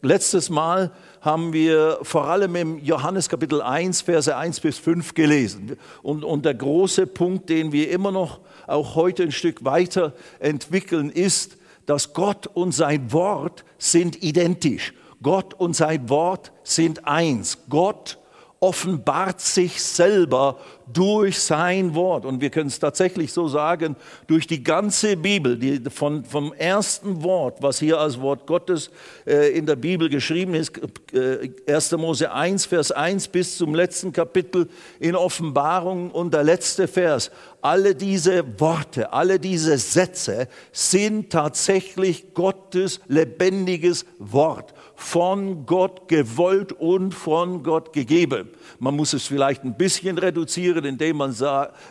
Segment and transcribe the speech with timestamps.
[0.00, 0.92] Letztes Mal
[1.22, 5.76] haben wir vor allem im Johannes Kapitel 1, Verse 1 bis 5 gelesen.
[6.02, 8.38] Und, und der große Punkt, den wir immer noch
[8.68, 11.56] auch heute ein Stück weiter entwickeln, ist,
[11.86, 14.94] dass Gott und sein Wort sind identisch.
[15.20, 17.58] Gott und sein Wort sind eins.
[17.68, 18.18] Gott
[18.60, 20.58] offenbart sich selber
[20.92, 22.24] durch sein Wort.
[22.24, 23.96] Und wir können es tatsächlich so sagen,
[24.26, 28.90] durch die ganze Bibel, die von, vom ersten Wort, was hier als Wort Gottes
[29.26, 30.72] äh, in der Bibel geschrieben ist,
[31.12, 31.92] äh, 1.
[31.92, 34.68] Mose 1, Vers 1 bis zum letzten Kapitel
[35.00, 37.30] in Offenbarung und der letzte Vers.
[37.60, 47.14] Alle diese Worte, alle diese Sätze sind tatsächlich Gottes lebendiges Wort von Gott gewollt und
[47.14, 48.48] von Gott gegeben.
[48.80, 51.34] Man muss es vielleicht ein bisschen reduzieren, indem man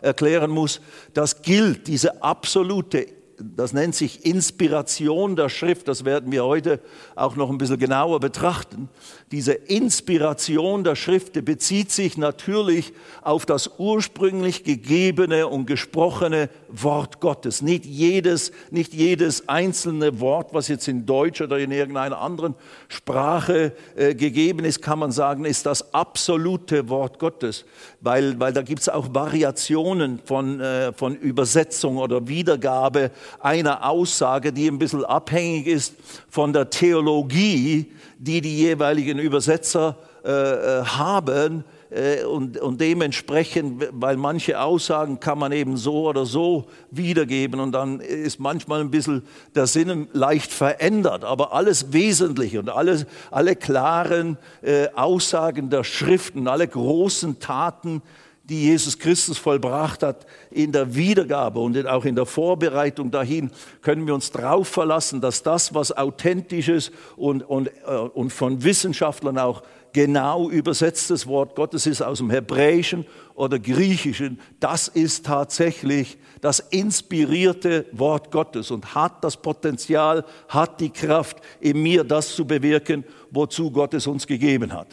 [0.01, 0.81] erklären muss,
[1.13, 3.07] das gilt, diese absolute
[3.39, 6.79] das nennt sich Inspiration der Schrift, das werden wir heute
[7.15, 8.89] auch noch ein bisschen genauer betrachten.
[9.31, 17.61] Diese Inspiration der Schrift bezieht sich natürlich auf das ursprünglich gegebene und gesprochene Wort Gottes.
[17.61, 22.55] Nicht jedes, nicht jedes einzelne Wort, was jetzt in Deutsch oder in irgendeiner anderen
[22.87, 27.65] Sprache äh, gegeben ist, kann man sagen, ist das absolute Wort Gottes,
[28.01, 34.53] weil, weil da gibt es auch Variationen von, äh, von Übersetzung oder Wiedergabe einer Aussage,
[34.53, 35.95] die ein bisschen abhängig ist
[36.29, 41.63] von der Theologie, die die jeweiligen Übersetzer äh, äh, haben.
[41.89, 47.71] Äh, und, und dementsprechend, weil manche Aussagen kann man eben so oder so wiedergeben und
[47.71, 49.23] dann ist manchmal ein bisschen
[49.55, 56.47] der Sinn leicht verändert, aber alles Wesentliche und alles, alle klaren äh, Aussagen der Schriften,
[56.47, 58.01] alle großen Taten,
[58.43, 63.51] die Jesus Christus vollbracht hat, in der Wiedergabe und auch in der Vorbereitung dahin,
[63.81, 68.63] können wir uns darauf verlassen, dass das, was authentisch ist und, und, äh, und von
[68.63, 69.63] Wissenschaftlern auch
[69.97, 73.03] genau übersetztes Wort Gottes ist aus dem Hebräischen
[73.33, 80.91] oder Griechischen, das ist tatsächlich das inspirierte Wort Gottes und hat das Potenzial, hat die
[80.91, 84.87] Kraft in mir, das zu bewirken, wozu Gott es uns gegeben hat.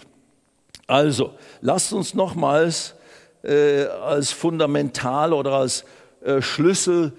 [0.87, 2.95] Also, lasst uns nochmals
[3.43, 5.85] äh, als fundamental oder als
[6.25, 7.13] äh, Schlüssel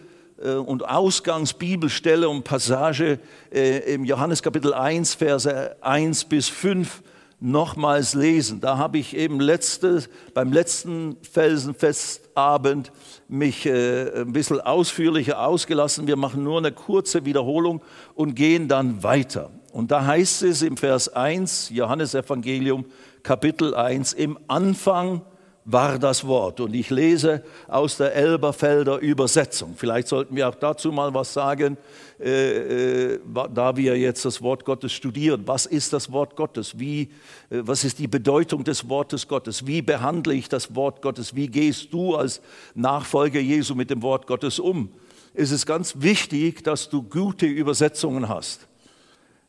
[0.43, 3.19] äh, und Ausgangsbibelstelle und Passage
[3.53, 7.03] äh, im Johannes Kapitel 1, Verse 1 bis 5
[7.45, 8.59] nochmals lesen.
[8.59, 12.91] Da habe ich eben letztes, beim letzten Felsenfestabend
[13.27, 16.07] mich äh, ein bisschen ausführlicher ausgelassen.
[16.07, 17.81] Wir machen nur eine kurze Wiederholung
[18.15, 19.51] und gehen dann weiter.
[19.71, 22.85] Und da heißt es im Vers 1, Johannes Evangelium,
[23.21, 25.21] Kapitel 1, im Anfang
[25.65, 26.59] war das Wort.
[26.59, 29.73] Und ich lese aus der Elberfelder Übersetzung.
[29.75, 31.77] Vielleicht sollten wir auch dazu mal was sagen,
[32.19, 33.19] äh, äh,
[33.53, 35.41] da wir jetzt das Wort Gottes studieren.
[35.47, 36.79] Was ist das Wort Gottes?
[36.79, 37.09] Wie,
[37.49, 39.65] äh, was ist die Bedeutung des Wortes Gottes?
[39.65, 41.35] Wie behandle ich das Wort Gottes?
[41.35, 42.41] Wie gehst du als
[42.75, 44.89] Nachfolger Jesu mit dem Wort Gottes um?
[45.33, 48.67] Es ist ganz wichtig, dass du gute Übersetzungen hast.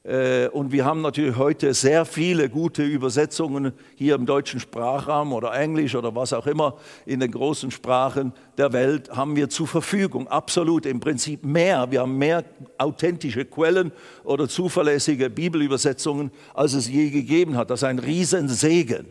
[0.07, 5.53] Äh, und wir haben natürlich heute sehr viele gute Übersetzungen hier im deutschen Sprachraum oder
[5.53, 10.29] Englisch oder was auch immer in den großen Sprachen der Welt haben wir zur Verfügung.
[10.29, 11.91] Absolut, im Prinzip mehr.
[11.91, 12.45] Wir haben mehr
[12.79, 13.91] authentische Quellen
[14.23, 17.71] oder zuverlässige Bibelübersetzungen, als es je gegeben hat.
[17.71, 19.07] Das ist ein Riesensegen.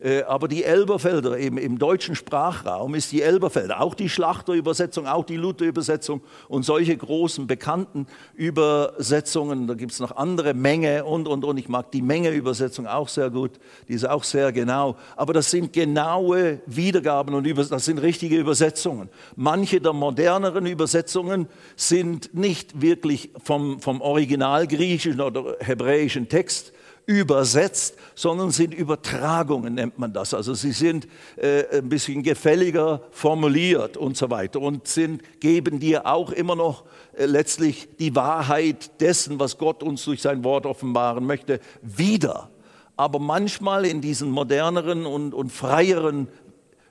[0.00, 5.24] Äh, aber die Elberfelder, eben im deutschen Sprachraum ist die Elberfelder, auch die Schlachterübersetzung, auch
[5.24, 11.44] die Lutherübersetzung und solche großen bekannten Übersetzungen, da gibt es noch andere Menge und, und,
[11.44, 11.58] und.
[11.58, 13.52] Ich mag die Menge-Übersetzung auch sehr gut,
[13.88, 14.96] die ist auch sehr genau.
[15.16, 19.08] Aber das sind genaue Wiedergaben und das sind richtige Übersetzungen.
[19.34, 26.72] Manche der moderneren Übersetzungen sind nicht wirklich vom, vom originalgriechischen oder hebräischen Text
[27.08, 30.34] übersetzt, sondern sind Übertragungen, nennt man das.
[30.34, 36.06] Also sie sind äh, ein bisschen gefälliger formuliert und so weiter und sind, geben dir
[36.06, 36.84] auch immer noch
[37.16, 42.50] äh, letztlich die Wahrheit dessen, was Gott uns durch sein Wort offenbaren möchte, wieder.
[42.94, 46.28] Aber manchmal in diesen moderneren und, und freieren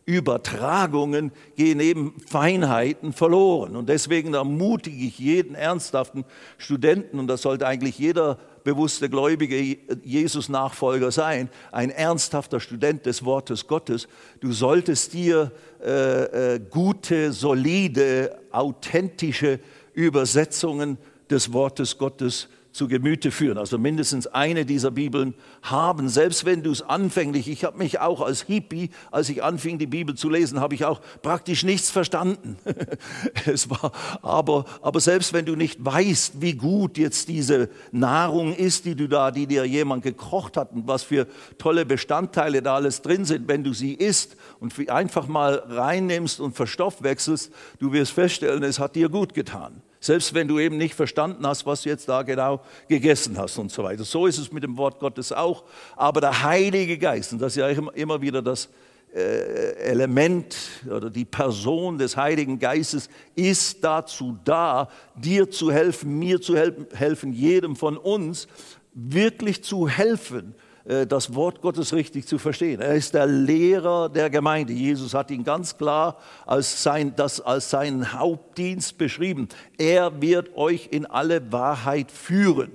[0.07, 3.75] Übertragungen gehen eben Feinheiten verloren.
[3.75, 6.23] Und deswegen ermutige ich jeden ernsthaften
[6.57, 13.65] Studenten, und das sollte eigentlich jeder bewusste gläubige Jesus-Nachfolger sein, ein ernsthafter Student des Wortes
[13.65, 14.09] Gottes.
[14.41, 19.61] Du solltest dir äh, äh, gute, solide, authentische
[19.93, 20.97] Übersetzungen
[21.29, 23.57] des Wortes Gottes zu Gemüte führen.
[23.57, 25.33] Also mindestens eine dieser Bibeln
[25.63, 29.79] haben, selbst wenn du es anfänglich, ich habe mich auch als Hippie, als ich anfing,
[29.79, 32.57] die Bibel zu lesen, habe ich auch praktisch nichts verstanden.
[33.47, 33.91] es war,
[34.21, 39.07] aber, aber selbst wenn du nicht weißt, wie gut jetzt diese Nahrung ist, die du
[39.09, 41.25] da, die dir jemand gekocht hat und was für
[41.57, 46.55] tolle Bestandteile da alles drin sind, wenn du sie isst und einfach mal reinnimmst und
[46.55, 49.81] verstoffwechselst, du wirst feststellen, es hat dir gut getan.
[50.07, 53.73] Selbst wenn du eben nicht verstanden hast, was du jetzt da genau gegessen hast und
[53.73, 54.05] so weiter.
[54.05, 55.65] So ist es mit dem Wort Gottes auch.
[55.97, 58.69] Aber der Heilige Geist, und das ist ja immer wieder das
[59.13, 60.55] äh, Element
[60.89, 67.33] oder die Person des Heiligen Geistes, ist dazu da, dir zu helfen, mir zu helfen,
[67.33, 68.47] jedem von uns,
[68.93, 70.55] wirklich zu helfen
[70.87, 72.79] das Wort Gottes richtig zu verstehen.
[72.79, 74.71] Er ist der Lehrer der Gemeinde.
[74.71, 79.49] Jesus hat ihn ganz klar als, sein, das als seinen Hauptdienst beschrieben.
[79.77, 82.71] Er wird euch in alle Wahrheit führen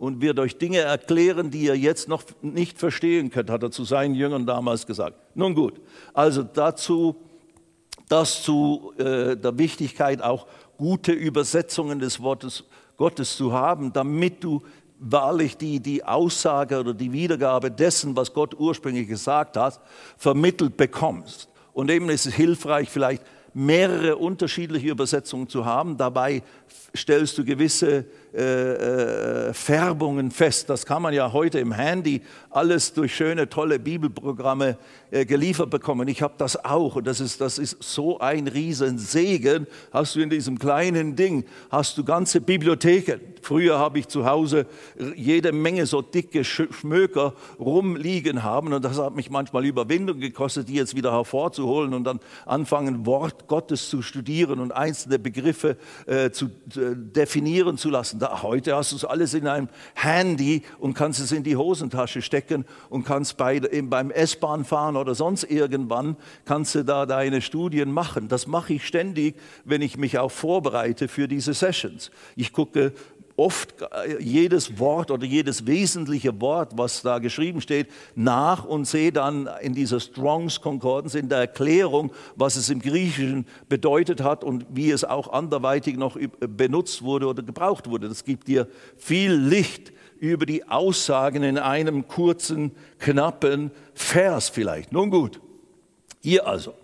[0.00, 3.84] und wird euch Dinge erklären, die ihr jetzt noch nicht verstehen könnt, hat er zu
[3.84, 5.16] seinen Jüngern damals gesagt.
[5.34, 5.80] Nun gut,
[6.14, 7.16] also dazu,
[8.08, 10.46] das zu äh, der Wichtigkeit auch
[10.78, 12.64] gute Übersetzungen des Wortes
[12.96, 14.62] Gottes zu haben, damit du
[15.00, 19.80] wahrlich die, die Aussage oder die Wiedergabe dessen, was Gott ursprünglich gesagt hat,
[20.16, 21.48] vermittelt bekommst.
[21.72, 23.22] Und eben ist es hilfreich, vielleicht
[23.54, 25.96] mehrere unterschiedliche Übersetzungen zu haben.
[25.96, 26.42] Dabei
[26.94, 30.70] stellst du gewisse äh, äh, Färbungen fest.
[30.70, 34.76] Das kann man ja heute im Handy alles durch schöne, tolle Bibelprogramme
[35.10, 36.06] äh, geliefert bekommen.
[36.06, 39.66] Ich habe das auch und das ist, das ist so ein Riesensegen.
[39.92, 43.18] Hast du in diesem kleinen Ding, hast du ganze Bibliotheken.
[43.42, 44.66] Früher habe ich zu Hause
[45.16, 50.74] jede Menge so dicke Schmöker rumliegen haben und das hat mich manchmal Überwindung gekostet, die
[50.74, 55.76] jetzt wieder hervorzuholen und dann anfangen, Wort Gottes zu studieren und einzelne Begriffe
[56.06, 58.19] äh, zu äh, definieren zu lassen.
[58.20, 62.20] Da, heute hast du es alles in einem Handy und kannst es in die Hosentasche
[62.20, 67.90] stecken und kannst bei, beim S-Bahn fahren oder sonst irgendwann, kannst du da deine Studien
[67.90, 68.28] machen.
[68.28, 72.10] Das mache ich ständig, wenn ich mich auch vorbereite für diese Sessions.
[72.36, 72.92] Ich gucke
[73.40, 79.12] oft äh, jedes Wort oder jedes wesentliche Wort, was da geschrieben steht, nach und sehe
[79.12, 84.66] dann in dieser Strongs Concordance, in der Erklärung, was es im Griechischen bedeutet hat und
[84.68, 88.10] wie es auch anderweitig noch benutzt wurde oder gebraucht wurde.
[88.10, 94.92] Das gibt dir viel Licht über die Aussagen in einem kurzen, knappen Vers vielleicht.
[94.92, 95.40] Nun gut,
[96.20, 96.74] hier also.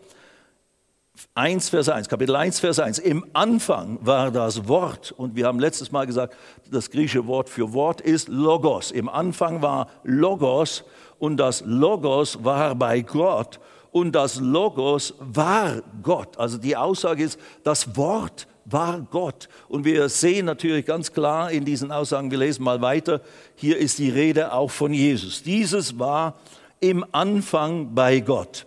[1.34, 2.98] 1, Vers 1, Kapitel 1, Vers 1.
[2.98, 6.36] Im Anfang war das Wort, und wir haben letztes Mal gesagt,
[6.70, 8.90] das griechische Wort für Wort ist Logos.
[8.90, 10.84] Im Anfang war Logos
[11.18, 13.60] und das Logos war bei Gott
[13.92, 16.38] und das Logos war Gott.
[16.38, 19.48] Also die Aussage ist, das Wort war Gott.
[19.68, 23.22] Und wir sehen natürlich ganz klar in diesen Aussagen, wir lesen mal weiter,
[23.54, 25.42] hier ist die Rede auch von Jesus.
[25.42, 26.34] Dieses war
[26.80, 28.66] im Anfang bei Gott.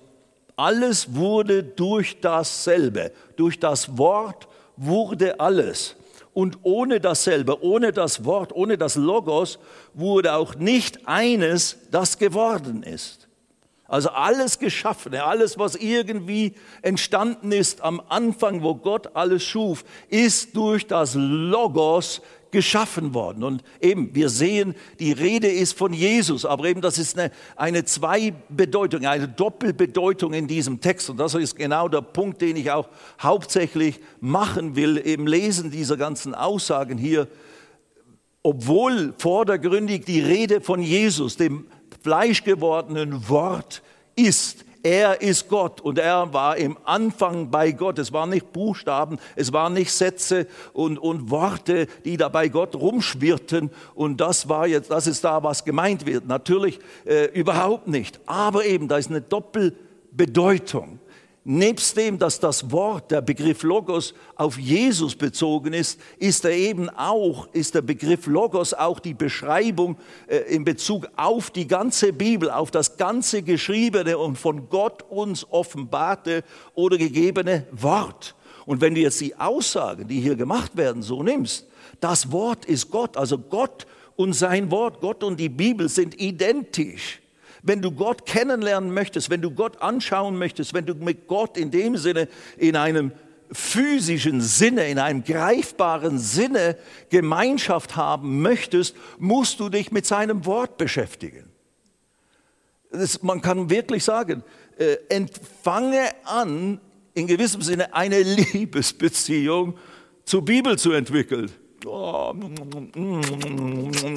[0.59, 5.95] Alles wurde durch dasselbe, durch das Wort wurde alles.
[6.33, 9.57] Und ohne dasselbe, ohne das Wort, ohne das Logos
[9.94, 13.29] wurde auch nicht eines, das geworden ist.
[13.88, 20.57] Also alles Geschaffene, alles, was irgendwie entstanden ist am Anfang, wo Gott alles schuf, ist
[20.57, 23.43] durch das Logos geschaffen worden.
[23.43, 27.85] Und eben, wir sehen, die Rede ist von Jesus, aber eben das ist eine, eine
[27.85, 31.09] Zweibedeutung, eine Doppelbedeutung in diesem Text.
[31.09, 32.89] Und das ist genau der Punkt, den ich auch
[33.21, 37.27] hauptsächlich machen will im Lesen dieser ganzen Aussagen hier.
[38.41, 41.67] Obwohl vordergründig die Rede von Jesus, dem
[42.01, 43.81] fleischgewordenen Wort,
[44.15, 48.00] ist, er ist Gott und er war im Anfang bei Gott.
[48.00, 52.76] Es waren nicht Buchstaben, es waren nicht Sätze und, und Worte, die da bei Gott
[52.76, 56.28] rumschwirrten und das war jetzt, das ist da, was gemeint wird.
[56.28, 58.19] Natürlich äh, überhaupt nicht.
[58.26, 61.00] Aber eben, da ist eine Doppelbedeutung.
[61.45, 66.89] Nebst dem, dass das Wort, der Begriff Logos auf Jesus bezogen ist, ist er eben
[66.89, 72.51] auch, ist der Begriff Logos auch die Beschreibung äh, in Bezug auf die ganze Bibel,
[72.51, 76.43] auf das ganze geschriebene und von Gott uns offenbarte
[76.75, 78.35] oder gegebene Wort.
[78.65, 81.67] Und wenn du jetzt die Aussagen, die hier gemacht werden, so nimmst,
[82.01, 87.21] das Wort ist Gott, also Gott und sein Wort, Gott und die Bibel sind identisch.
[87.61, 91.71] Wenn du Gott kennenlernen möchtest, wenn du Gott anschauen möchtest, wenn du mit Gott in
[91.71, 93.11] dem Sinne, in einem
[93.51, 96.78] physischen Sinne, in einem greifbaren Sinne
[97.09, 101.49] Gemeinschaft haben möchtest, musst du dich mit seinem Wort beschäftigen.
[102.92, 104.44] Das, man kann wirklich sagen,
[104.78, 106.80] äh, entfange an,
[107.13, 108.21] in gewissem Sinne eine
[108.54, 109.78] Liebesbeziehung
[110.25, 111.51] zur Bibel zu entwickeln.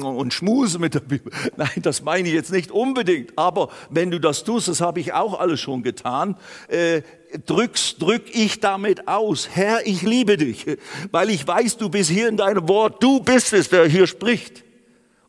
[0.09, 1.31] Und schmuse mit der Bibel.
[1.57, 3.37] Nein, das meine ich jetzt nicht unbedingt.
[3.37, 6.35] Aber wenn du das tust, das habe ich auch alles schon getan,
[6.67, 7.01] äh,
[7.45, 10.65] drückst, drück ich damit aus, Herr, ich liebe dich,
[11.11, 14.63] weil ich weiß, du bist hier in deinem Wort, du bist es, der hier spricht.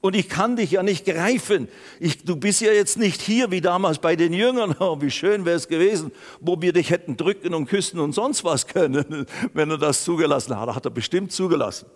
[0.04, 1.66] Und ich kann dich ja nicht greifen.
[1.99, 4.76] Ich, du bist ja jetzt nicht hier wie damals bei den Jüngern.
[4.84, 8.44] Oh, wie schön wäre es gewesen, wo wir dich hätten drücken und küssen und sonst
[8.44, 10.75] was können, wenn er das zugelassen hat.
[10.75, 11.87] Hat er bestimmt zugelassen.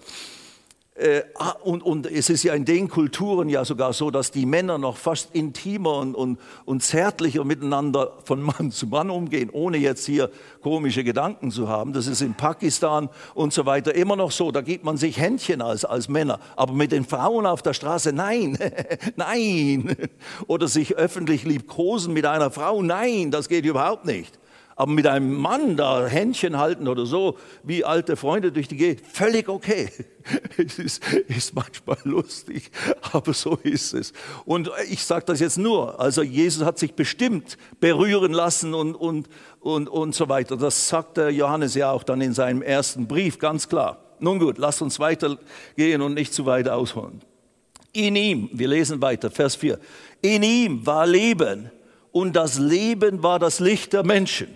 [0.98, 4.46] Äh, ah, und, und, es ist ja in den Kulturen ja sogar so, dass die
[4.46, 9.76] Männer noch fast intimer und, und, und zärtlicher miteinander von Mann zu Mann umgehen, ohne
[9.76, 10.28] jetzt hier
[10.60, 11.92] komische Gedanken zu haben.
[11.92, 14.50] Das ist in Pakistan und so weiter immer noch so.
[14.50, 16.40] Da gibt man sich Händchen als, als Männer.
[16.56, 18.58] Aber mit den Frauen auf der Straße, nein,
[19.16, 19.96] nein.
[20.48, 24.36] Oder sich öffentlich liebkosen mit einer Frau, nein, das geht überhaupt nicht.
[24.78, 29.04] Aber mit einem Mann da Händchen halten oder so, wie alte Freunde durch die Gegend,
[29.04, 29.90] völlig okay.
[30.56, 32.70] Es ist, ist manchmal lustig,
[33.12, 34.12] aber so ist es.
[34.44, 39.28] Und ich sage das jetzt nur, also Jesus hat sich bestimmt berühren lassen und, und,
[39.58, 40.56] und, und so weiter.
[40.56, 44.04] Das sagt der Johannes ja auch dann in seinem ersten Brief ganz klar.
[44.20, 47.22] Nun gut, lasst uns weitergehen und nicht zu weit ausholen.
[47.92, 49.80] In ihm, wir lesen weiter, Vers 4,
[50.22, 51.72] in ihm war Leben
[52.12, 54.48] und das Leben war das Licht der Menschen.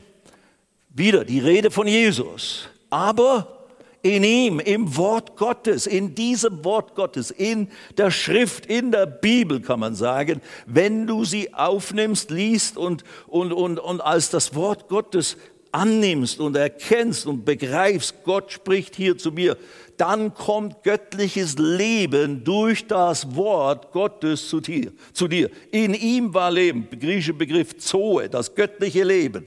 [0.95, 2.69] Wieder die Rede von Jesus.
[2.91, 3.67] Aber
[4.03, 9.61] in ihm, im Wort Gottes, in diesem Wort Gottes, in der Schrift, in der Bibel
[9.61, 14.89] kann man sagen, wenn du sie aufnimmst, liest und, und, und, und als das Wort
[14.89, 15.37] Gottes
[15.71, 19.57] annimmst und erkennst und begreifst, Gott spricht hier zu mir,
[19.97, 24.93] dann kommt göttliches Leben durch das Wort Gottes zu dir.
[25.13, 25.49] Zu dir.
[25.71, 29.47] In ihm war Leben, griechischer Begriff Zoe, das göttliche Leben.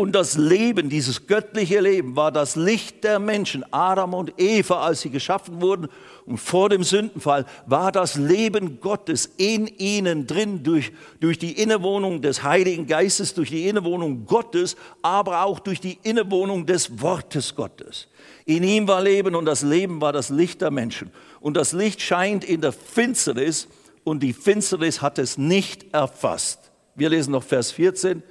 [0.00, 5.02] Und das Leben, dieses göttliche Leben, war das Licht der Menschen, Adam und Eva, als
[5.02, 5.88] sie geschaffen wurden.
[6.24, 10.90] Und vor dem Sündenfall war das Leben Gottes in ihnen drin, durch,
[11.20, 16.64] durch die Innewohnung des Heiligen Geistes, durch die Innewohnung Gottes, aber auch durch die Innewohnung
[16.64, 18.08] des Wortes Gottes.
[18.46, 21.10] In ihm war Leben und das Leben war das Licht der Menschen.
[21.40, 23.68] Und das Licht scheint in der Finsternis
[24.02, 26.70] und die Finsternis hat es nicht erfasst.
[26.94, 28.22] Wir lesen noch Vers 14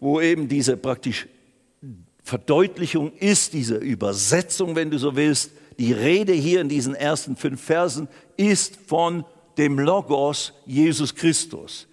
[0.00, 1.28] wo eben diese praktisch
[2.24, 5.52] Verdeutlichung ist, diese Übersetzung, wenn du so willst.
[5.78, 9.24] Die Rede hier in diesen ersten fünf Versen ist von
[9.58, 11.86] dem Logos Jesus Christus.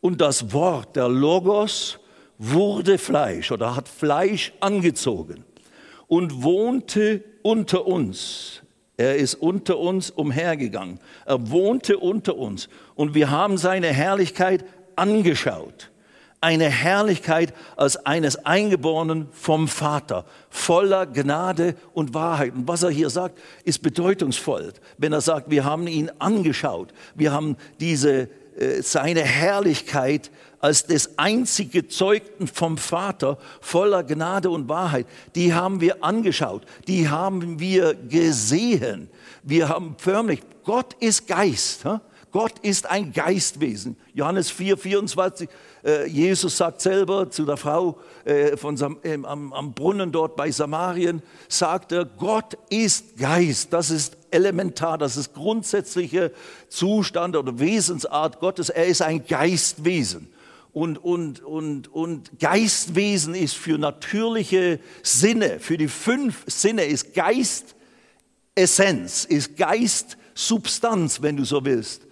[0.00, 1.98] Und das Wort der Logos
[2.38, 5.44] wurde Fleisch oder hat Fleisch angezogen
[6.08, 8.62] und wohnte unter uns.
[8.96, 10.98] Er ist unter uns umhergegangen.
[11.24, 14.64] Er wohnte unter uns und wir haben seine Herrlichkeit
[14.96, 15.91] angeschaut
[16.42, 22.52] eine Herrlichkeit als eines Eingeborenen vom Vater, voller Gnade und Wahrheit.
[22.54, 24.72] Und was er hier sagt, ist bedeutungsvoll.
[24.98, 31.16] Wenn er sagt, wir haben ihn angeschaut, wir haben diese, äh, seine Herrlichkeit als des
[31.16, 35.06] einzig Gezeugten vom Vater, voller Gnade und Wahrheit,
[35.36, 39.08] die haben wir angeschaut, die haben wir gesehen.
[39.44, 41.84] Wir haben förmlich, Gott ist Geist.
[42.32, 43.96] Gott ist ein Geistwesen.
[44.14, 45.52] Johannes 4, 24 äh,
[46.06, 50.50] Jesus sagt selber zu der Frau äh, von Sam, äh, am, am Brunnen dort bei
[50.50, 53.72] Samarien, sagt er, Gott ist Geist.
[53.72, 56.32] Das ist elementar, das ist grundsätzliche
[56.68, 58.68] Zustand oder Wesensart Gottes.
[58.68, 60.32] Er ist ein Geistwesen.
[60.72, 67.74] Und, und, und, und Geistwesen ist für natürliche Sinne, für die fünf Sinne ist Geist
[68.54, 72.06] Essenz, ist Geist Substanz, wenn du so willst.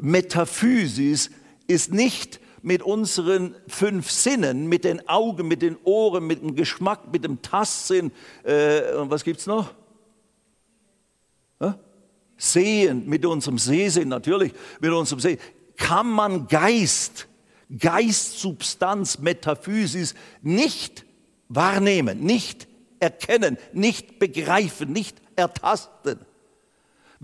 [0.00, 1.30] Metaphysis
[1.66, 7.12] ist nicht mit unseren fünf Sinnen, mit den Augen, mit den Ohren, mit dem Geschmack,
[7.12, 8.10] mit dem Tastsinn.
[8.42, 9.74] Äh, und was gibt es noch?
[11.60, 11.78] Ja?
[12.38, 15.38] Sehen, mit unserem Sehsinn natürlich, mit unserem Sehen.
[15.76, 17.28] Kann man Geist,
[17.78, 21.04] Geistsubstanz, Metaphysis nicht
[21.50, 22.66] wahrnehmen, nicht
[22.98, 26.18] erkennen, nicht begreifen, nicht ertasten.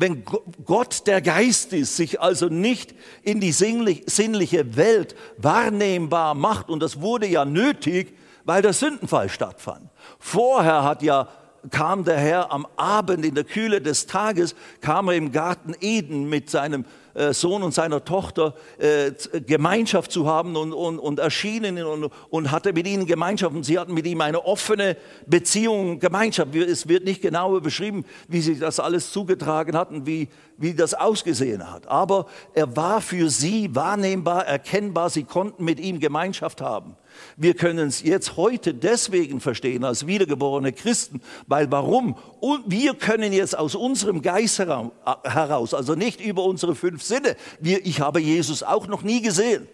[0.01, 0.25] Wenn
[0.65, 7.03] Gott der Geist ist, sich also nicht in die sinnliche Welt wahrnehmbar macht, und das
[7.03, 9.91] wurde ja nötig, weil der Sündenfall stattfand.
[10.19, 11.29] Vorher hat ja
[11.71, 16.31] kam der Herr am Abend in der Kühle des Tages, kam er im Garten Eden
[16.31, 19.13] mit seinem äh, Sohn und seiner Tochter äh,
[19.47, 23.79] Gemeinschaft zu haben und, und, und erschienen und, und hatte mit ihnen Gemeinschaft und sie
[23.79, 26.55] hatten mit ihm eine offene Beziehung, Gemeinschaft.
[26.55, 30.95] Es wird nicht genauer beschrieben, wie sich das alles zugetragen hat und wie, wie das
[30.95, 31.87] ausgesehen hat.
[31.87, 36.97] Aber er war für sie wahrnehmbar, erkennbar, sie konnten mit ihm Gemeinschaft haben.
[37.37, 42.17] Wir können es jetzt heute deswegen verstehen als wiedergeborene Christen, weil warum?
[42.41, 47.85] Und wir können jetzt aus unserem Geist heraus, also nicht über unsere fünf Sinne, wir,
[47.87, 49.67] ich habe Jesus auch noch nie gesehen.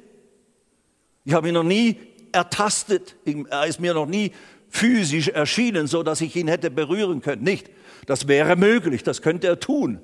[1.24, 1.98] Ich habe ihn noch nie
[2.32, 3.16] ertastet.
[3.50, 4.32] Er ist mir noch nie
[4.68, 7.42] physisch erschienen, so dass ich ihn hätte berühren können.
[7.42, 7.70] Nicht.
[8.06, 10.00] Das wäre möglich, das könnte er tun.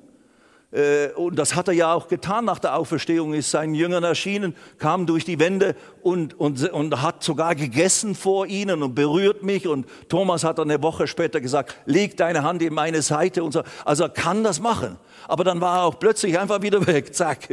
[0.73, 4.55] Äh, und das hat er ja auch getan nach der Auferstehung, ist seinen Jüngern erschienen,
[4.79, 9.69] kam durch die Wände und, und, und hat sogar gegessen vor ihnen und berührt mich.
[9.69, 13.53] Und Thomas hat dann eine Woche später gesagt, leg deine Hand in meine Seite und
[13.53, 13.63] so.
[13.85, 14.97] Also er kann das machen.
[15.29, 17.49] Aber dann war er auch plötzlich einfach wieder weg, zack,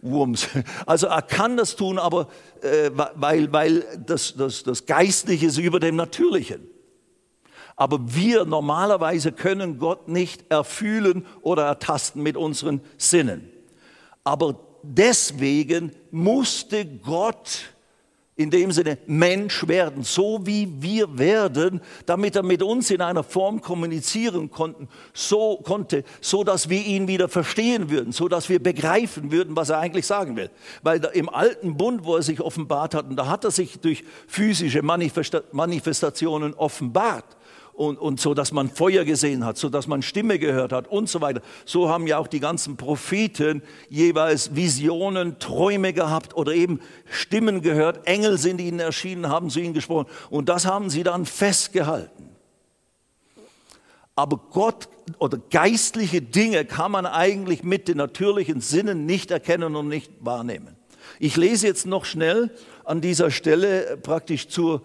[0.00, 0.48] Wurms.
[0.86, 2.28] Also er kann das tun, aber
[2.62, 6.75] äh, weil, weil das, das, das Geistliche ist über dem Natürlichen.
[7.76, 13.50] Aber wir normalerweise können Gott nicht erfühlen oder ertasten mit unseren Sinnen.
[14.24, 17.60] Aber deswegen musste Gott
[18.38, 23.22] in dem Sinne Mensch werden, so wie wir werden, damit er mit uns in einer
[23.22, 28.62] Form kommunizieren konnten, so konnte, so dass wir ihn wieder verstehen würden, so dass wir
[28.62, 30.50] begreifen würden, was er eigentlich sagen will.
[30.82, 34.04] Weil im alten Bund, wo er sich offenbart hat, und da hat er sich durch
[34.26, 37.36] physische Manifestationen offenbart
[37.76, 41.10] und, und so, dass man Feuer gesehen hat, so dass man Stimme gehört hat und
[41.10, 41.42] so weiter.
[41.66, 48.06] So haben ja auch die ganzen Propheten jeweils Visionen, Träume gehabt oder eben Stimmen gehört.
[48.06, 52.30] Engel sind ihnen erschienen, haben zu ihnen gesprochen und das haben sie dann festgehalten.
[54.14, 59.88] Aber Gott oder geistliche Dinge kann man eigentlich mit den natürlichen Sinnen nicht erkennen und
[59.88, 60.76] nicht wahrnehmen.
[61.18, 62.50] Ich lese jetzt noch schnell
[62.84, 64.82] an dieser Stelle praktisch zur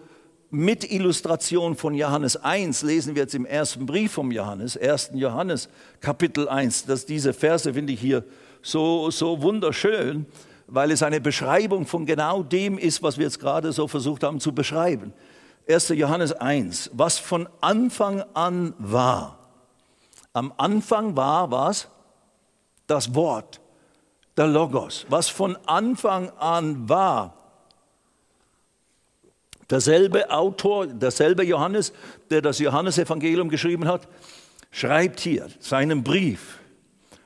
[0.51, 5.11] mit Illustration von Johannes 1 lesen wir jetzt im ersten Brief vom Johannes, 1.
[5.13, 5.69] Johannes
[6.01, 6.85] Kapitel 1.
[6.85, 8.25] dass diese Verse finde ich hier
[8.61, 10.25] so, so wunderschön,
[10.67, 14.41] weil es eine Beschreibung von genau dem ist, was wir jetzt gerade so versucht haben
[14.41, 15.13] zu beschreiben.
[15.69, 15.89] 1.
[15.89, 19.39] Johannes 1, was von Anfang an war.
[20.33, 21.87] Am Anfang war was?
[22.87, 23.61] Das Wort,
[24.35, 25.05] der Logos.
[25.07, 27.40] Was von Anfang an war
[29.71, 31.93] Derselbe Autor, derselbe Johannes,
[32.29, 34.07] der das Johannesevangelium geschrieben hat,
[34.69, 36.59] schreibt hier seinen Brief,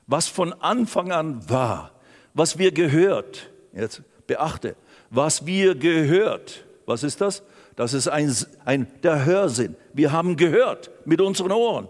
[0.06, 1.92] was von Anfang an war,
[2.36, 4.76] was wir gehört, jetzt beachte,
[5.10, 7.42] was wir gehört, was ist das?
[7.76, 9.76] Das ist ein, ein, der Hörsinn.
[9.94, 11.90] Wir haben gehört mit unseren Ohren,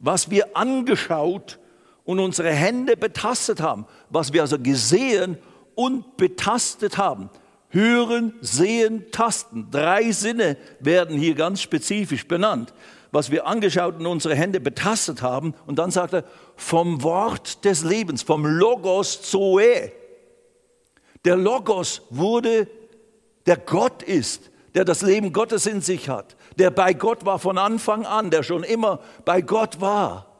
[0.00, 1.58] was wir angeschaut
[2.04, 5.36] und unsere Hände betastet haben, was wir also gesehen
[5.74, 7.28] und betastet haben.
[7.70, 9.68] Hören, sehen, tasten.
[9.70, 12.72] Drei Sinne werden hier ganz spezifisch benannt.
[13.12, 15.54] Was wir angeschaut und unsere Hände betastet haben.
[15.66, 16.24] Und dann sagt er,
[16.56, 19.92] vom Wort des Lebens, vom Logos Zoe.
[21.24, 22.68] Der Logos wurde,
[23.46, 27.58] der Gott ist, der das Leben Gottes in sich hat, der bei Gott war von
[27.58, 30.35] Anfang an, der schon immer bei Gott war.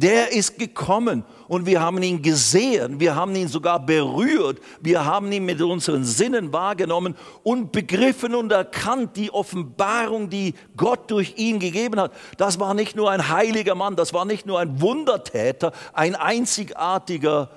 [0.00, 5.32] Der ist gekommen und wir haben ihn gesehen, wir haben ihn sogar berührt, wir haben
[5.32, 11.58] ihn mit unseren Sinnen wahrgenommen und begriffen und erkannt die Offenbarung, die Gott durch ihn
[11.58, 12.12] gegeben hat.
[12.36, 17.50] Das war nicht nur ein heiliger Mann, das war nicht nur ein Wundertäter, ein einzigartiger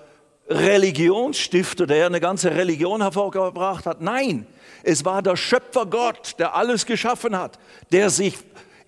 [0.50, 4.02] Religionsstifter, der eine ganze Religion hervorgebracht hat.
[4.02, 4.48] Nein,
[4.82, 7.60] es war der Schöpfer Gott, der alles geschaffen hat,
[7.92, 8.40] der sich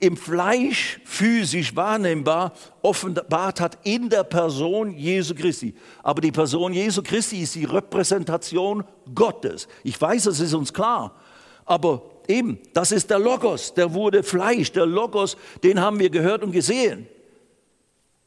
[0.04, 5.74] im Fleisch physisch wahrnehmbar offenbart hat in der Person Jesu Christi.
[6.04, 8.84] Aber die Person Jesu Christi ist die Repräsentation
[9.16, 9.70] Gottes.
[9.82, 11.16] Ich weiß, das ist uns klar.
[11.64, 14.74] Aber eben, das ist der Logos, der wurde Fleisch.
[14.74, 17.08] Der Logos, den haben wir gehört und gesehen.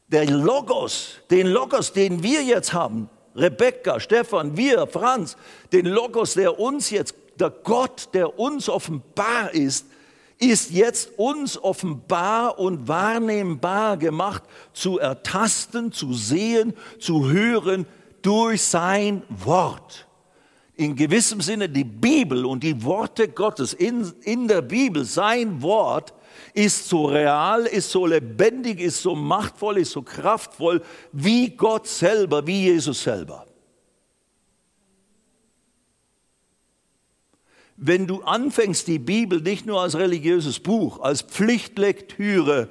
[0.07, 5.37] Der Logos, den Logos, den wir jetzt haben, Rebecca, Stefan, wir, Franz,
[5.71, 9.85] den Logos, der uns jetzt, der Gott, der uns offenbar ist,
[10.39, 17.85] ist jetzt uns offenbar und wahrnehmbar gemacht, zu ertasten, zu sehen, zu hören
[18.21, 20.07] durch sein Wort.
[20.75, 26.13] In gewissem Sinne die Bibel und die Worte Gottes in, in der Bibel, sein Wort,
[26.53, 32.45] ist so real, ist so lebendig, ist so machtvoll, ist so kraftvoll wie Gott selber,
[32.45, 33.46] wie Jesus selber.
[37.77, 42.69] Wenn du anfängst, die Bibel nicht nur als religiöses Buch, als Pflichtlektüre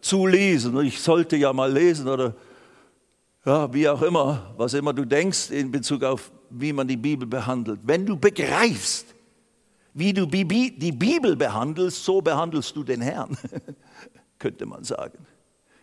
[0.00, 2.34] zu lesen, ich sollte ja mal lesen oder
[3.44, 7.28] ja, wie auch immer, was immer du denkst in Bezug auf, wie man die Bibel
[7.28, 9.14] behandelt, wenn du begreifst,
[9.94, 13.36] wie du die Bibel behandelst, so behandelst du den Herrn,
[14.38, 15.18] könnte man sagen.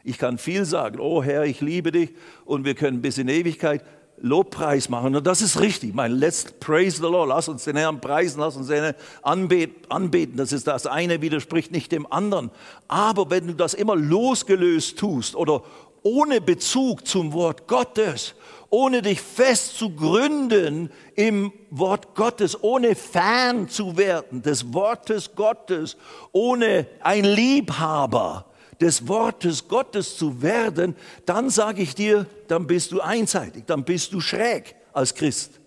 [0.04, 3.84] Ich kann viel sagen, oh Herr, ich liebe dich und wir können bis in Ewigkeit
[4.18, 5.16] Lobpreis machen.
[5.16, 5.94] Und das ist richtig.
[5.94, 7.30] Mein Let's praise the Lord.
[7.30, 10.38] Lass uns den Herrn preisen, lass uns den anbeten.
[10.38, 12.52] Das ist das eine, widerspricht nicht dem anderen.
[12.88, 15.64] Aber wenn du das immer losgelöst tust oder
[16.04, 18.36] ohne Bezug zum Wort Gottes,
[18.70, 25.96] ohne dich fest zu gründen im Wort Gottes, ohne Fan zu werden des Wortes Gottes,
[26.32, 28.46] ohne ein Liebhaber,
[28.80, 34.14] des Wortes Gottes zu werden, dann sage ich dir, dann bist du einseitig, dann bist
[34.14, 35.60] du schräg als Christ.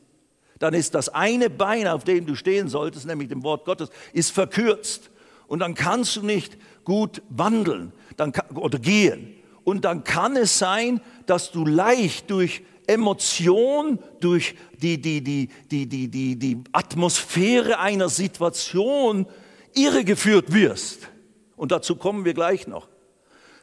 [0.59, 4.31] Dann ist das eine Bein, auf dem du stehen solltest, nämlich dem Wort Gottes, ist
[4.31, 5.11] verkürzt.
[5.47, 9.35] Und dann kannst du nicht gut wandeln dann, oder gehen.
[9.65, 15.87] Und dann kann es sein, dass du leicht durch Emotion, durch die, die, die, die,
[15.87, 19.27] die, die, die Atmosphäre einer Situation
[19.75, 21.09] irregeführt wirst.
[21.57, 22.89] Und dazu kommen wir gleich noch.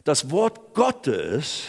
[0.04, 1.68] Das Wort Gottes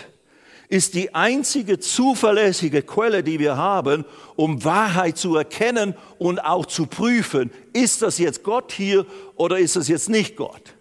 [0.69, 6.87] ist die einzige zuverlässige Quelle, die wir haben, um Wahrheit zu erkennen und auch zu
[6.87, 7.53] prüfen.
[7.73, 10.75] Ist das jetzt Gott hier oder ist das jetzt nicht Gott?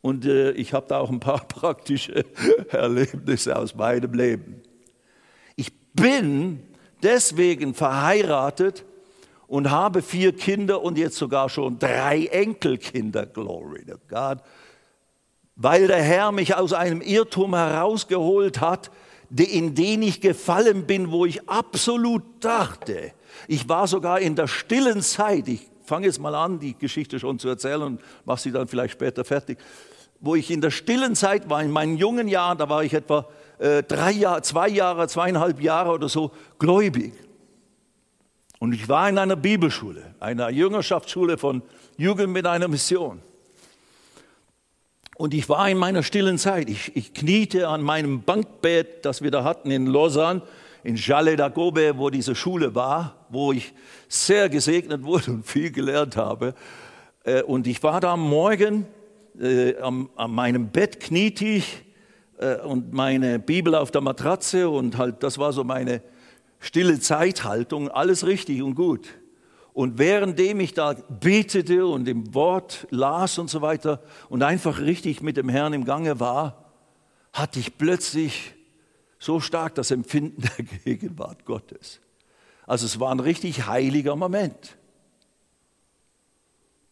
[0.00, 2.24] Und äh, ich habe da auch ein paar praktische
[2.70, 4.62] Erlebnisse aus meinem Leben.
[5.54, 6.60] Ich bin
[7.02, 8.84] deswegen verheiratet
[9.46, 13.26] und habe vier Kinder und jetzt sogar schon drei Enkelkinder.
[13.26, 14.38] Glory to God
[15.58, 18.90] weil der Herr mich aus einem Irrtum herausgeholt hat,
[19.36, 23.12] in den ich gefallen bin, wo ich absolut dachte.
[23.48, 27.38] Ich war sogar in der stillen Zeit, ich fange jetzt mal an, die Geschichte schon
[27.38, 29.58] zu erzählen und mache sie dann vielleicht später fertig,
[30.20, 33.26] wo ich in der stillen Zeit war, in meinen jungen Jahren, da war ich etwa
[33.58, 37.12] äh, drei Jahre, zwei Jahre, zweieinhalb Jahre oder so gläubig.
[38.60, 41.62] Und ich war in einer Bibelschule, einer Jüngerschaftsschule von
[41.96, 43.22] Jugend mit einer Mission.
[45.18, 46.70] Und ich war in meiner stillen Zeit.
[46.70, 50.42] Ich, ich kniete an meinem Bankbett, das wir da hatten in Lausanne,
[50.84, 53.74] in Jalle d'Agobe, wo diese Schule war, wo ich
[54.06, 56.54] sehr gesegnet wurde und viel gelernt habe.
[57.24, 58.86] Äh, und ich war da am Morgen,
[59.40, 61.84] äh, an, an meinem Bett kniete ich
[62.38, 66.00] äh, und meine Bibel auf der Matratze und halt, das war so meine
[66.60, 69.08] stille Zeithaltung, alles richtig und gut.
[69.78, 75.22] Und währenddem ich da betete und im Wort las und so weiter und einfach richtig
[75.22, 76.64] mit dem Herrn im Gange war,
[77.32, 78.56] hatte ich plötzlich
[79.20, 82.00] so stark das Empfinden der Gegenwart Gottes.
[82.66, 84.76] Also es war ein richtig heiliger Moment.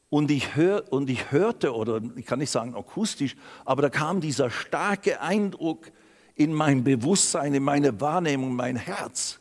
[0.09, 4.20] Und ich, hör, und ich hörte, oder ich kann nicht sagen akustisch, aber da kam
[4.20, 5.90] dieser starke Eindruck
[6.37, 9.40] in mein Bewusstsein, in meine Wahrnehmung, mein Herz.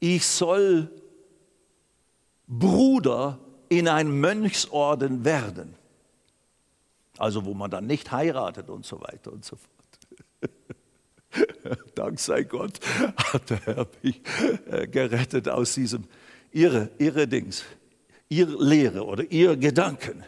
[0.00, 0.90] Ich soll
[2.46, 5.74] Bruder in ein Mönchsorden werden.
[7.18, 9.70] Also wo man dann nicht heiratet und so weiter und so fort.
[11.94, 12.78] Dank sei Gott
[13.32, 14.20] hat der Herr mich
[14.70, 16.04] äh, gerettet aus diesem
[16.52, 17.64] irre, irre Dings,
[18.28, 20.24] ihre Lehre oder ihr Gedanken.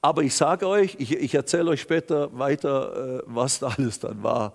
[0.00, 4.22] Aber ich sage euch, ich, ich erzähle euch später weiter, äh, was da alles dann
[4.22, 4.52] war.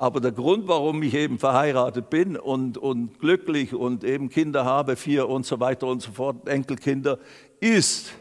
[0.00, 4.96] Aber der Grund, warum ich eben verheiratet bin und, und glücklich und eben Kinder habe,
[4.96, 7.18] vier und so weiter und so fort, Enkelkinder,
[7.60, 8.12] ist,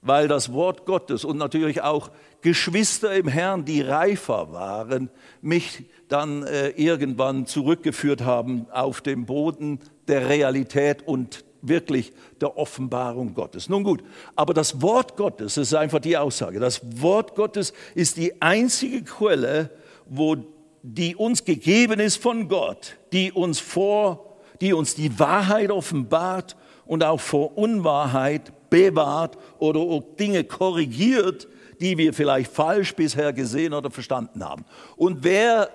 [0.00, 5.10] weil das Wort Gottes und natürlich auch Geschwister im Herrn, die reifer waren,
[5.42, 13.34] mich dann äh, irgendwann zurückgeführt haben auf den Boden der Realität und wirklich der Offenbarung
[13.34, 13.68] Gottes.
[13.68, 14.02] Nun gut,
[14.36, 19.02] aber das Wort Gottes, das ist einfach die Aussage, das Wort Gottes ist die einzige
[19.02, 19.68] Quelle,
[20.06, 20.53] wo
[20.86, 27.02] die uns gegeben ist von Gott, die uns vor, die uns die Wahrheit offenbart und
[27.02, 31.48] auch vor Unwahrheit bewahrt oder Dinge korrigiert,
[31.80, 34.66] die wir vielleicht falsch bisher gesehen oder verstanden haben.
[34.96, 35.70] Und wer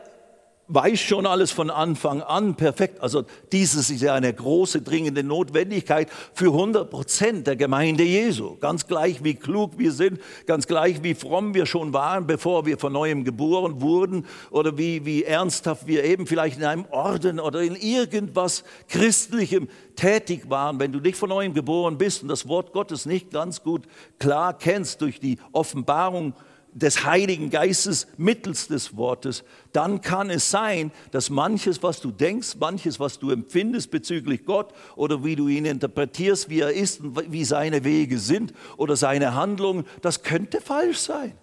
[0.70, 3.02] weiß schon alles von Anfang an perfekt.
[3.02, 8.56] Also dieses ist ja eine große, dringende Notwendigkeit für 100 Prozent der Gemeinde Jesu.
[8.58, 12.78] Ganz gleich, wie klug wir sind, ganz gleich, wie fromm wir schon waren, bevor wir
[12.78, 17.62] von neuem geboren wurden oder wie, wie ernsthaft wir eben vielleicht in einem Orden oder
[17.62, 20.80] in irgendwas Christlichem tätig waren.
[20.80, 23.84] Wenn du nicht von neuem geboren bist und das Wort Gottes nicht ganz gut
[24.20, 26.34] klar kennst durch die Offenbarung
[26.80, 32.56] des Heiligen Geistes mittels des Wortes, dann kann es sein, dass manches, was du denkst,
[32.60, 37.32] manches, was du empfindest bezüglich Gott oder wie du ihn interpretierst, wie er ist und
[37.32, 41.34] wie seine Wege sind oder seine Handlungen, das könnte falsch sein.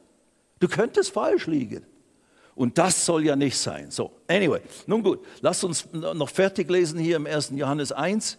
[0.58, 1.84] Du könntest falsch liegen.
[2.54, 3.90] Und das soll ja nicht sein.
[3.90, 7.52] So, anyway, nun gut, lass uns noch fertig lesen hier im 1.
[7.54, 8.38] Johannes 1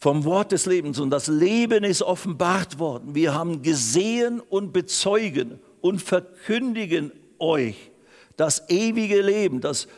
[0.00, 3.14] vom Wort des Lebens und das Leben ist offenbart worden.
[3.14, 7.90] Wir haben gesehen und bezeugen und verkündigen euch
[8.36, 9.88] das ewige Leben, das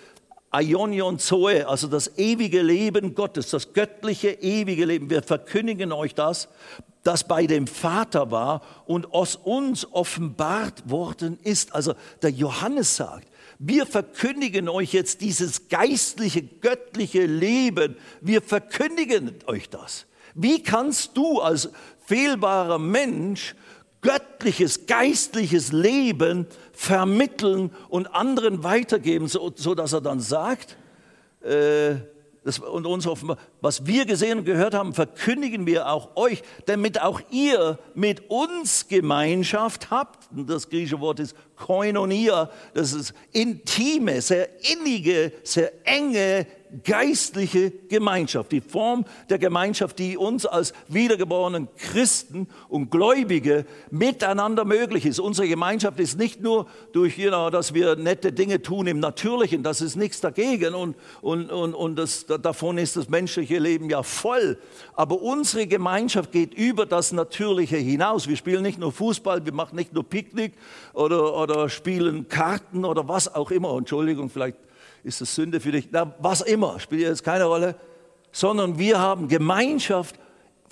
[0.50, 5.08] Aionion Zoe, also das ewige Leben Gottes, das göttliche ewige Leben.
[5.08, 6.48] Wir verkündigen euch das,
[7.04, 11.74] das bei dem Vater war und aus uns offenbart worden ist.
[11.74, 13.28] Also der Johannes sagt,
[13.64, 17.94] wir verkündigen euch jetzt dieses geistliche, göttliche Leben.
[18.20, 20.06] Wir verkündigen euch das.
[20.34, 21.70] Wie kannst du als
[22.04, 23.54] fehlbarer Mensch
[24.00, 30.76] göttliches, geistliches Leben vermitteln und anderen weitergeben, so, so dass er dann sagt,
[31.42, 31.94] äh,
[32.44, 37.00] das, und uns offenbar, was wir gesehen und gehört haben, verkündigen wir auch euch, damit
[37.00, 40.30] auch ihr mit uns Gemeinschaft habt.
[40.32, 46.46] Und das griechische Wort ist koinonia, das ist intime, sehr innige, sehr enge
[46.84, 55.06] geistliche Gemeinschaft, die Form der Gemeinschaft, die uns als wiedergeborenen Christen und Gläubige miteinander möglich
[55.06, 55.18] ist.
[55.18, 59.62] Unsere Gemeinschaft ist nicht nur durch, you know, dass wir nette Dinge tun im Natürlichen,
[59.62, 64.02] das ist nichts dagegen und, und, und, und das, davon ist das menschliche Leben ja
[64.02, 64.58] voll.
[64.94, 68.28] Aber unsere Gemeinschaft geht über das Natürliche hinaus.
[68.28, 70.54] Wir spielen nicht nur Fußball, wir machen nicht nur Picknick
[70.94, 73.76] oder, oder spielen Karten oder was auch immer.
[73.76, 74.56] Entschuldigung, vielleicht
[75.04, 75.88] ist es Sünde für dich?
[75.90, 77.76] Na, was immer, spielt jetzt keine Rolle.
[78.30, 80.16] Sondern wir haben Gemeinschaft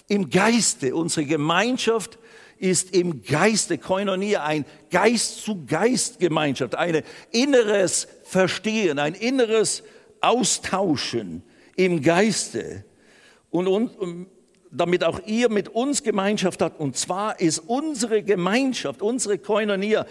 [0.08, 0.94] im Geiste.
[0.94, 2.18] Unsere Gemeinschaft
[2.58, 9.82] ist im Geiste, Koinonia, ein Geist-zu-Geist-Gemeinschaft, ein inneres Verstehen, ein inneres
[10.20, 11.42] Austauschen
[11.76, 12.84] im Geiste.
[13.50, 14.26] Und, und
[14.70, 16.78] damit auch ihr mit uns Gemeinschaft habt.
[16.78, 20.06] Und zwar ist unsere Gemeinschaft, unsere Koinonia,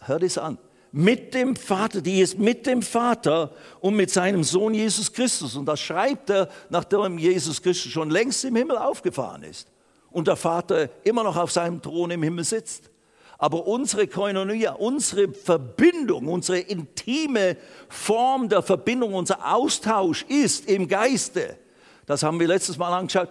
[0.00, 0.58] hört es an,
[0.92, 5.56] mit dem Vater, die ist mit dem Vater und mit seinem Sohn Jesus Christus.
[5.56, 9.68] Und das schreibt er, nachdem Jesus Christus schon längst im Himmel aufgefahren ist
[10.10, 12.90] und der Vater immer noch auf seinem Thron im Himmel sitzt.
[13.40, 17.56] Aber unsere Koinonia, unsere Verbindung, unsere intime
[17.88, 21.56] Form der Verbindung, unser Austausch ist im Geiste.
[22.06, 23.28] Das haben wir letztes Mal angeschaut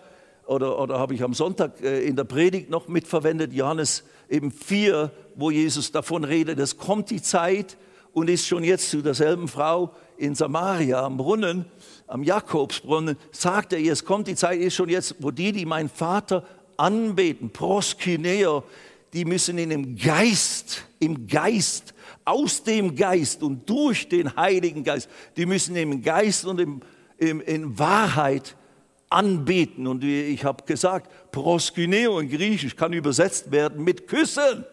[0.48, 5.12] oder, oder habe ich am Sonntag äh, in der Predigt noch mitverwendet, Johannes eben 4,
[5.36, 7.78] wo Jesus davon redet, es kommt die Zeit
[8.14, 11.66] und ist schon jetzt zu derselben Frau in Samaria am Brunnen,
[12.08, 15.90] am Jakobsbrunnen, sagt er, es kommt die Zeit, ist schon jetzt, wo die, die meinen
[15.90, 16.44] Vater
[16.78, 18.64] anbeten, proskyneo,
[19.14, 25.10] die müssen in dem Geist, im Geist, aus dem Geist und durch den Heiligen Geist,
[25.36, 26.82] die müssen im Geist und im,
[27.18, 28.56] im, in Wahrheit
[29.10, 29.88] anbeten.
[29.88, 34.66] Und ich habe gesagt, proskyneo in Griechisch kann übersetzt werden mit Küssen.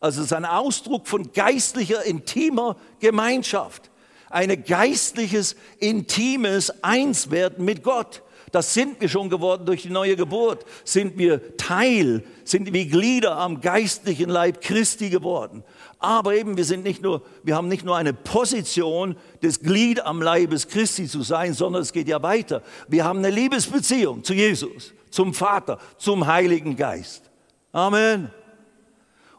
[0.00, 3.90] Also es ist ein Ausdruck von geistlicher, intimer Gemeinschaft.
[4.30, 8.22] Ein geistliches, intimes Einswerden mit Gott.
[8.52, 10.64] Das sind wir schon geworden durch die neue Geburt.
[10.84, 15.64] Sind wir Teil, sind wir Glieder am geistlichen Leib Christi geworden.
[15.98, 20.22] Aber eben, wir sind nicht nur, wir haben nicht nur eine Position des Glied am
[20.22, 22.62] Leibes Christi zu sein, sondern es geht ja weiter.
[22.88, 27.28] Wir haben eine Liebesbeziehung zu Jesus, zum Vater, zum Heiligen Geist.
[27.72, 28.30] Amen.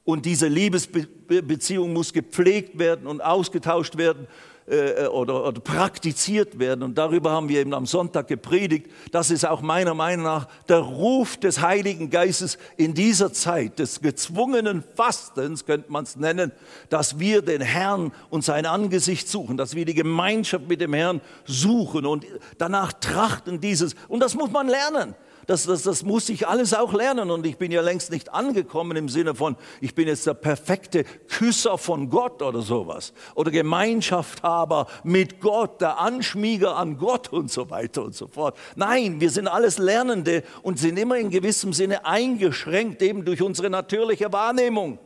[0.03, 4.27] Und diese Liebesbeziehung muss gepflegt werden und ausgetauscht werden
[4.69, 6.83] äh, oder, oder praktiziert werden.
[6.83, 8.87] Und darüber haben wir eben am Sonntag gepredigt.
[9.11, 14.01] Das ist auch meiner Meinung nach der Ruf des Heiligen Geistes in dieser Zeit des
[14.01, 16.51] gezwungenen Fastens, könnte man es nennen,
[16.89, 21.21] dass wir den Herrn und sein Angesicht suchen, dass wir die Gemeinschaft mit dem Herrn
[21.45, 22.25] suchen und
[22.57, 23.95] danach trachten dieses.
[24.07, 25.15] Und das muss man lernen
[25.49, 27.31] das, das, das muss ich alles auch lernen.
[27.31, 31.03] Und ich bin ja längst nicht angekommen im Sinne von, ich bin jetzt der perfekte
[31.27, 33.13] Küsser von Gott oder sowas.
[33.33, 38.55] Oder Gemeinschaftshaber mit Gott, der Anschmieger an Gott und so weiter und so fort.
[38.75, 43.71] Nein, wir sind alles Lernende und sind immer in gewissem Sinne eingeschränkt eben durch unsere
[43.71, 44.99] natürliche Wahrnehmung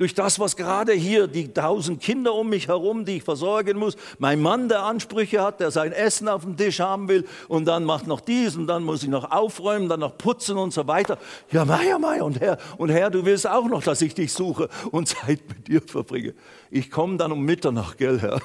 [0.00, 3.98] durch das, was gerade hier, die tausend Kinder um mich herum, die ich versorgen muss,
[4.18, 7.84] mein Mann, der Ansprüche hat, der sein Essen auf dem Tisch haben will und dann
[7.84, 11.18] macht noch dies und dann muss ich noch aufräumen, dann noch putzen und so weiter.
[11.52, 14.70] Ja, Meier, Meier und Herr, und Herr, du willst auch noch, dass ich dich suche
[14.90, 16.32] und Zeit mit dir verbringe.
[16.70, 18.40] Ich komme dann um Mitternacht, gell, Herr?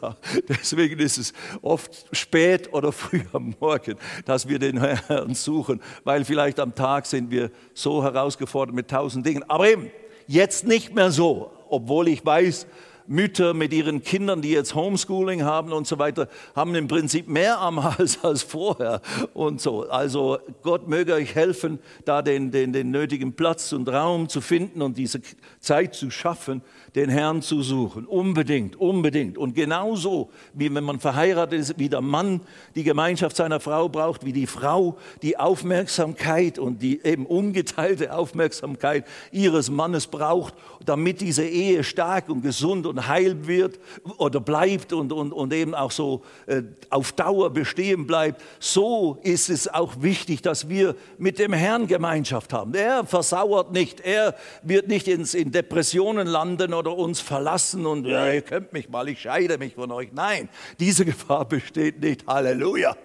[0.00, 0.16] ja,
[0.48, 6.24] deswegen ist es oft spät oder früh am Morgen, dass wir den Herrn suchen, weil
[6.24, 9.42] vielleicht am Tag sind wir so herausgefordert mit tausend Dingen.
[9.48, 9.90] Aber eben,
[10.26, 12.66] Jetzt nicht mehr so, obwohl ich weiß,
[13.08, 17.60] Mütter mit ihren Kindern, die jetzt Homeschooling haben und so weiter, haben im Prinzip mehr
[17.60, 19.00] am Hals als vorher
[19.34, 19.88] und so.
[19.88, 24.82] Also Gott möge euch helfen, da den, den, den nötigen Platz und Raum zu finden
[24.82, 25.20] und diese
[25.60, 26.62] Zeit zu schaffen,
[26.94, 28.06] den Herrn zu suchen.
[28.06, 29.36] Unbedingt, unbedingt.
[29.38, 32.40] Und genauso, wie wenn man verheiratet ist, wie der Mann
[32.74, 39.06] die Gemeinschaft seiner Frau braucht, wie die Frau die Aufmerksamkeit und die eben ungeteilte Aufmerksamkeit
[39.30, 43.78] ihres Mannes braucht, damit diese Ehe stark und gesund und und heil wird
[44.18, 49.50] oder bleibt und, und, und eben auch so äh, auf Dauer bestehen bleibt, so ist
[49.50, 52.74] es auch wichtig, dass wir mit dem Herrn Gemeinschaft haben.
[52.74, 58.32] Er versauert nicht, er wird nicht ins, in Depressionen landen oder uns verlassen und ja,
[58.32, 60.08] ihr könnt mich mal, ich scheide mich von euch.
[60.12, 60.48] Nein,
[60.80, 62.26] diese Gefahr besteht nicht.
[62.26, 62.96] Halleluja.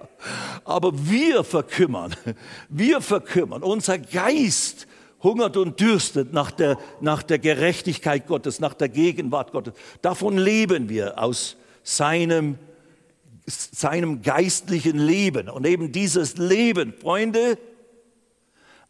[0.63, 2.15] Aber wir verkümmern,
[2.69, 3.63] wir verkümmern.
[3.63, 4.87] Unser Geist
[5.23, 9.73] hungert und dürstet nach der, nach der Gerechtigkeit Gottes, nach der Gegenwart Gottes.
[10.01, 12.57] Davon leben wir aus seinem,
[13.45, 15.49] seinem geistlichen Leben.
[15.49, 17.57] Und eben dieses Leben, Freunde,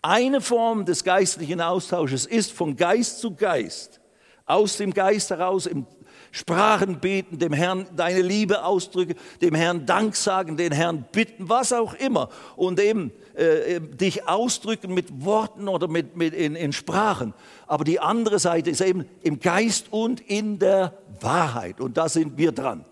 [0.01, 3.99] eine Form des geistlichen Austausches ist von Geist zu Geist,
[4.45, 5.85] aus dem Geist heraus im
[6.31, 11.73] Sprachen beten, dem Herrn deine Liebe ausdrücken, dem Herrn Dank sagen, den Herrn bitten, was
[11.73, 12.29] auch immer.
[12.55, 17.33] Und eben äh, dich ausdrücken mit Worten oder mit, mit in, in Sprachen.
[17.67, 21.81] Aber die andere Seite ist eben im Geist und in der Wahrheit.
[21.81, 22.85] Und da sind wir dran.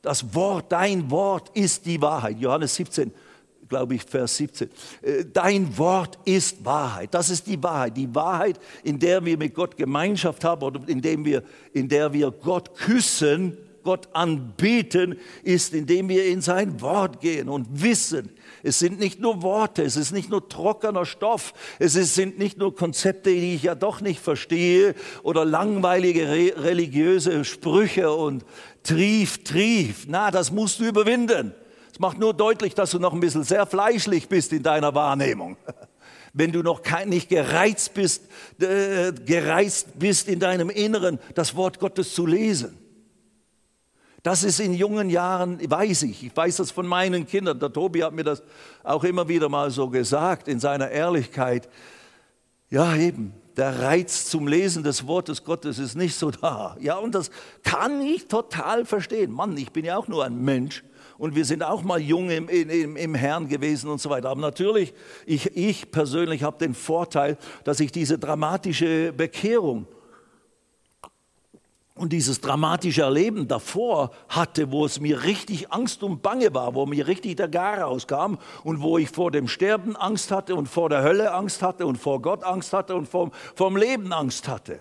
[0.00, 2.38] Das Wort, dein Wort ist die Wahrheit.
[2.38, 3.10] Johannes 17,
[3.68, 4.68] glaube ich, Vers 17.
[5.02, 7.14] Äh, dein Wort ist Wahrheit.
[7.14, 7.96] Das ist die Wahrheit.
[7.96, 12.12] Die Wahrheit, in der wir mit Gott Gemeinschaft haben oder in, dem wir, in der
[12.12, 18.30] wir Gott küssen, Gott anbeten, ist, indem wir in sein Wort gehen und wissen,
[18.62, 22.74] es sind nicht nur Worte, es ist nicht nur trockener Stoff, es sind nicht nur
[22.74, 28.44] Konzepte, die ich ja doch nicht verstehe oder langweilige religiöse Sprüche und
[28.82, 30.06] Trief, Trief.
[30.08, 31.54] Na, das musst du überwinden.
[31.94, 35.56] Es macht nur deutlich, dass du noch ein bisschen sehr fleischlich bist in deiner Wahrnehmung.
[36.32, 38.24] Wenn du noch kein, nicht gereizt bist,
[38.58, 42.76] äh, gereizt bist in deinem Inneren, das Wort Gottes zu lesen.
[44.24, 47.60] Das ist in jungen Jahren, weiß ich, ich weiß das von meinen Kindern.
[47.60, 48.42] Der Tobi hat mir das
[48.82, 51.68] auch immer wieder mal so gesagt in seiner Ehrlichkeit.
[52.70, 56.76] Ja, eben, der Reiz zum Lesen des Wortes Gottes ist nicht so da.
[56.80, 57.30] Ja, und das
[57.62, 59.30] kann ich total verstehen.
[59.30, 60.82] Mann, ich bin ja auch nur ein Mensch
[61.18, 64.30] und wir sind auch mal jung im, im, im Herrn gewesen und so weiter.
[64.30, 64.92] Aber natürlich,
[65.26, 69.86] ich, ich persönlich habe den Vorteil, dass ich diese dramatische Bekehrung
[71.96, 76.86] und dieses dramatische Erleben davor hatte, wo es mir richtig Angst und Bange war, wo
[76.86, 80.88] mir richtig der Gar rauskam und wo ich vor dem Sterben Angst hatte und vor
[80.88, 84.80] der Hölle Angst hatte und vor Gott Angst hatte und vom, vom Leben Angst hatte,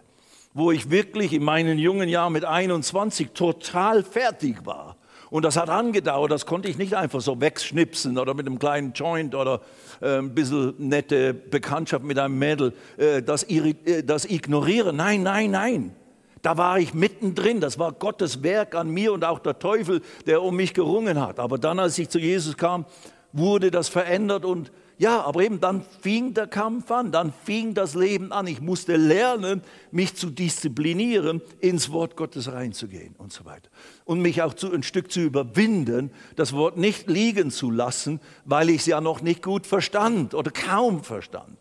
[0.55, 4.97] wo ich wirklich in meinen jungen Jahren mit 21 total fertig war.
[5.33, 8.93] Und das hat angedauert, das konnte ich nicht einfach so wegschnipsen oder mit einem kleinen
[8.93, 9.61] Joint oder
[9.99, 14.95] ein bisschen nette Bekanntschaft mit einem Mädel, äh, das, äh, das ignorieren.
[14.95, 15.95] Nein, nein, nein.
[16.43, 17.61] Da war ich mittendrin.
[17.61, 21.39] Das war Gottes Werk an mir und auch der Teufel, der um mich gerungen hat.
[21.39, 22.85] Aber dann, als ich zu Jesus kam,
[23.31, 27.95] wurde das verändert und ja, aber eben dann fing der Kampf an, dann fing das
[27.95, 28.47] Leben an.
[28.47, 33.69] Ich musste lernen, mich zu disziplinieren, ins Wort Gottes reinzugehen und so weiter.
[34.05, 38.69] Und mich auch zu, ein Stück zu überwinden, das Wort nicht liegen zu lassen, weil
[38.69, 41.57] ich es ja noch nicht gut verstand oder kaum verstand.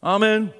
[0.00, 0.52] Amen.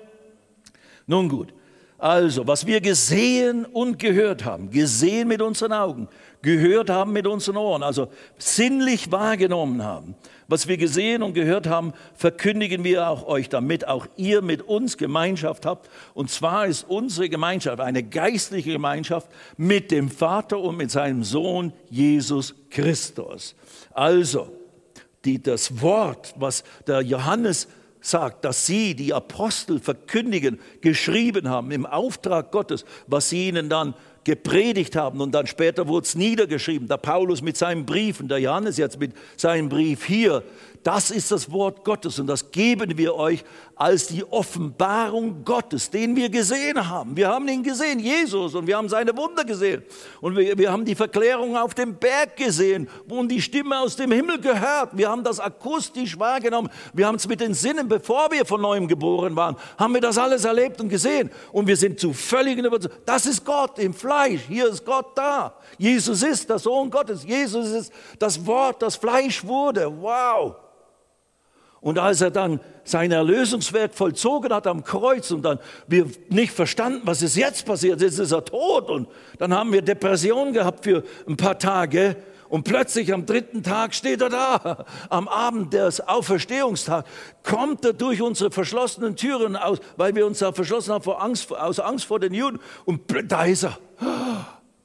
[1.06, 1.52] Nun gut,
[1.98, 6.08] also, was wir gesehen und gehört haben, gesehen mit unseren Augen,
[6.42, 8.06] gehört haben mit unseren Ohren, also
[8.38, 10.14] sinnlich wahrgenommen haben,
[10.48, 14.96] was wir gesehen und gehört haben, verkündigen wir auch euch, damit auch ihr mit uns
[14.96, 15.90] Gemeinschaft habt.
[16.14, 21.74] Und zwar ist unsere Gemeinschaft eine geistliche Gemeinschaft mit dem Vater und mit seinem Sohn
[21.90, 23.54] Jesus Christus.
[23.92, 24.50] Also,
[25.24, 27.68] die, das Wort, was der Johannes
[28.00, 33.94] sagt, dass sie, die Apostel, verkündigen, geschrieben haben im Auftrag Gottes, was sie ihnen dann
[34.24, 36.88] gepredigt haben und dann später wurde es niedergeschrieben.
[36.88, 40.42] Der Paulus mit seinen Briefen, der Johannes jetzt mit seinem Brief hier,
[40.82, 46.16] das ist das Wort Gottes und das geben wir euch als die Offenbarung Gottes, den
[46.16, 47.16] wir gesehen haben.
[47.16, 49.82] Wir haben ihn gesehen, Jesus, und wir haben seine Wunder gesehen.
[50.20, 54.12] Und wir, wir haben die Verklärung auf dem Berg gesehen und die Stimme aus dem
[54.12, 54.96] Himmel gehört.
[54.96, 56.70] Wir haben das akustisch wahrgenommen.
[56.92, 60.18] Wir haben es mit den Sinnen, bevor wir von neuem geboren waren, haben wir das
[60.18, 61.30] alles erlebt und gesehen.
[61.52, 62.98] Und wir sind zu völligen Überzeugung.
[63.04, 64.07] Das ist Gott im Fleisch.
[64.48, 65.54] Hier ist Gott da.
[65.76, 67.24] Jesus ist der Sohn Gottes.
[67.24, 69.90] Jesus ist das Wort, das Fleisch wurde.
[70.00, 70.56] Wow.
[71.80, 77.02] Und als er dann sein Erlösungswerk vollzogen hat am Kreuz und dann wir nicht verstanden,
[77.04, 81.04] was ist jetzt passiert, jetzt ist er tot und dann haben wir Depression gehabt für
[81.28, 82.16] ein paar Tage
[82.48, 87.04] und plötzlich am dritten Tag steht er da, am Abend des Auferstehungstag,
[87.42, 91.52] kommt er durch unsere verschlossenen Türen aus, weil wir uns da verschlossen haben vor Angst,
[91.52, 93.78] aus Angst vor den Juden und da ist er,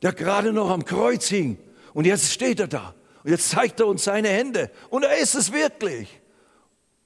[0.01, 1.57] der gerade noch am Kreuz hing
[1.93, 5.35] und jetzt steht er da und jetzt zeigt er uns seine Hände und er ist
[5.35, 6.19] es wirklich.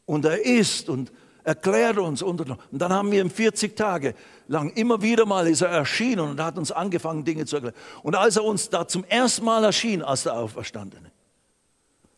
[0.08, 1.12] Und er ist und
[1.44, 2.22] erklärt uns.
[2.22, 4.16] Und dann haben wir ihm 40 Tage
[4.48, 7.76] lang immer wieder mal ist er erschienen und hat uns angefangen, Dinge zu erklären.
[8.04, 11.12] Und als er uns da zum ersten Mal erschien, als der Auferstandene,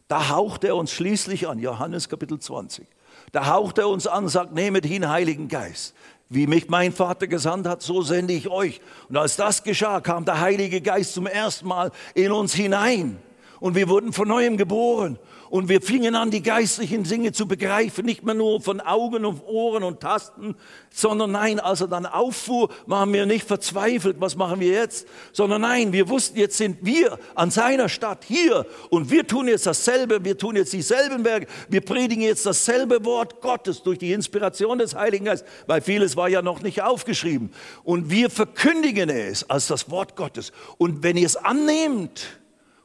[0.08, 2.88] da haucht er uns schließlich an, Johannes Kapitel 20.
[3.32, 5.94] Da haucht er uns an und sagt, nehmet hin, Heiligen Geist.
[6.30, 8.82] Wie mich mein Vater gesandt hat, so sende ich euch.
[9.10, 13.20] Und als das geschah, kam der Heilige Geist zum ersten Mal in uns hinein.
[13.60, 15.20] Und wir wurden von neuem geboren.
[15.50, 19.42] Und wir fingen an, die geistlichen Dinge zu begreifen, nicht mehr nur von Augen und
[19.46, 20.56] Ohren und Tasten,
[20.92, 25.62] sondern nein, als er dann auffuhr, waren wir nicht verzweifelt, was machen wir jetzt, sondern
[25.62, 28.66] nein, wir wussten, jetzt sind wir an seiner Stadt hier.
[28.90, 33.42] Und wir tun jetzt dasselbe, wir tun jetzt dieselben Werke, wir predigen jetzt dasselbe Wort
[33.42, 37.52] Gottes durch die Inspiration des Heiligen Geistes, weil vieles war ja noch nicht aufgeschrieben.
[37.84, 40.52] Und wir verkündigen es als das Wort Gottes.
[40.78, 42.39] Und wenn ihr es annehmt,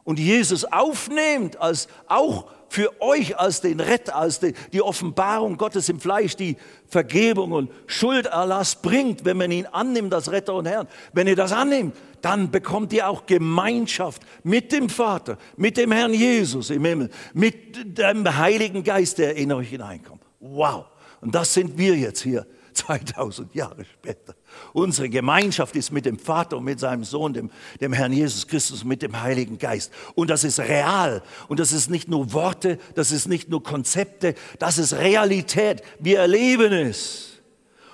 [0.04, 5.88] und Jesus aufnehmt als auch für euch als den Retter, als die, die, Offenbarung Gottes
[5.88, 6.56] im Fleisch, die
[6.88, 10.88] Vergebung und Schulderlass bringt, wenn man ihn annimmt als Retter und Herrn.
[11.12, 16.12] Wenn ihr das annimmt, dann bekommt ihr auch Gemeinschaft mit dem Vater, mit dem Herrn
[16.12, 20.22] Jesus im Himmel, mit dem Heiligen Geist, der in euch hineinkommt.
[20.40, 20.86] Wow!
[21.20, 24.34] Und das sind wir jetzt hier 2000 Jahre später.
[24.72, 27.50] Unsere Gemeinschaft ist mit dem Vater und mit seinem Sohn, dem,
[27.80, 29.92] dem Herrn Jesus Christus, mit dem Heiligen Geist.
[30.14, 31.22] Und das ist real.
[31.48, 35.82] Und das ist nicht nur Worte, das ist nicht nur Konzepte, das ist Realität.
[36.00, 37.40] Wir erleben es.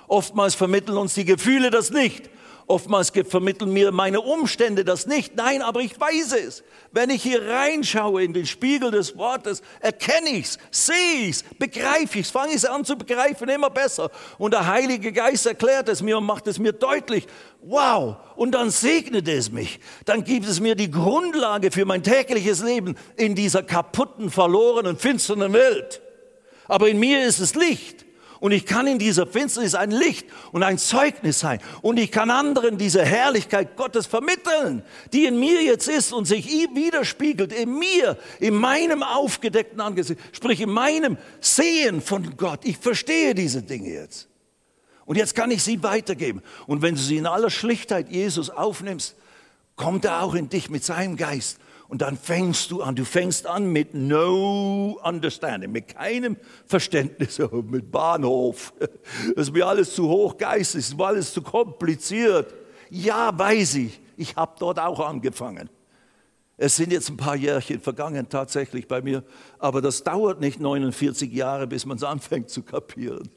[0.07, 2.30] Oftmals vermitteln uns die Gefühle das nicht.
[2.71, 5.35] Oftmals vermitteln mir meine Umstände das nicht.
[5.35, 6.63] Nein, aber ich weiß es.
[6.93, 11.43] Wenn ich hier reinschaue in den Spiegel des Wortes, erkenne ich es, sehe ich es,
[11.59, 14.09] begreife ich es, fange ich es an zu begreifen, immer besser.
[14.37, 17.27] Und der Heilige Geist erklärt es mir und macht es mir deutlich.
[17.61, 18.15] Wow!
[18.37, 19.81] Und dann segnet es mich.
[20.05, 25.51] Dann gibt es mir die Grundlage für mein tägliches Leben in dieser kaputten, verlorenen, finsteren
[25.51, 26.01] Welt.
[26.69, 28.00] Aber in mir ist es Licht.
[28.41, 31.59] Und ich kann in dieser Finsternis ein Licht und ein Zeugnis sein.
[31.83, 34.81] Und ich kann anderen diese Herrlichkeit Gottes vermitteln,
[35.13, 40.59] die in mir jetzt ist und sich widerspiegelt, in mir, in meinem aufgedeckten Angesicht, sprich
[40.59, 42.61] in meinem Sehen von Gott.
[42.63, 44.27] Ich verstehe diese Dinge jetzt.
[45.05, 46.41] Und jetzt kann ich sie weitergeben.
[46.65, 49.15] Und wenn du sie in aller Schlichtheit Jesus aufnimmst,
[49.75, 51.59] kommt er auch in dich mit seinem Geist
[51.91, 57.91] und dann fängst du an, du fängst an mit no understanding, mit keinem Verständnis, mit
[57.91, 58.73] Bahnhof.
[59.35, 62.53] Das ist mir alles zu hochgeistig, das ist mir alles zu kompliziert.
[62.89, 65.69] Ja, weiß ich, ich habe dort auch angefangen.
[66.55, 69.25] Es sind jetzt ein paar Jährchen vergangen tatsächlich bei mir,
[69.59, 73.29] aber das dauert nicht 49 Jahre, bis man es anfängt zu kapieren.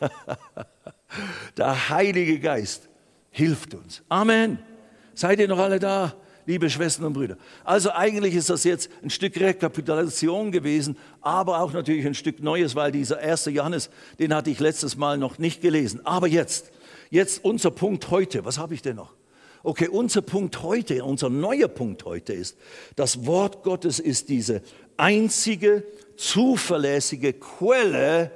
[1.56, 2.88] Der Heilige Geist
[3.30, 4.02] hilft uns.
[4.08, 4.58] Amen.
[5.14, 6.16] Seid ihr noch alle da?
[6.46, 7.36] Liebe Schwestern und Brüder.
[7.64, 12.74] Also eigentlich ist das jetzt ein Stück Rekapitulation gewesen, aber auch natürlich ein Stück Neues,
[12.74, 16.00] weil dieser erste Johannes, den hatte ich letztes Mal noch nicht gelesen.
[16.04, 16.70] Aber jetzt,
[17.10, 18.44] jetzt unser Punkt heute.
[18.44, 19.14] Was habe ich denn noch?
[19.62, 22.56] Okay, unser Punkt heute, unser neuer Punkt heute ist,
[22.96, 24.62] das Wort Gottes ist diese
[24.96, 25.84] einzige
[26.16, 28.30] zuverlässige Quelle,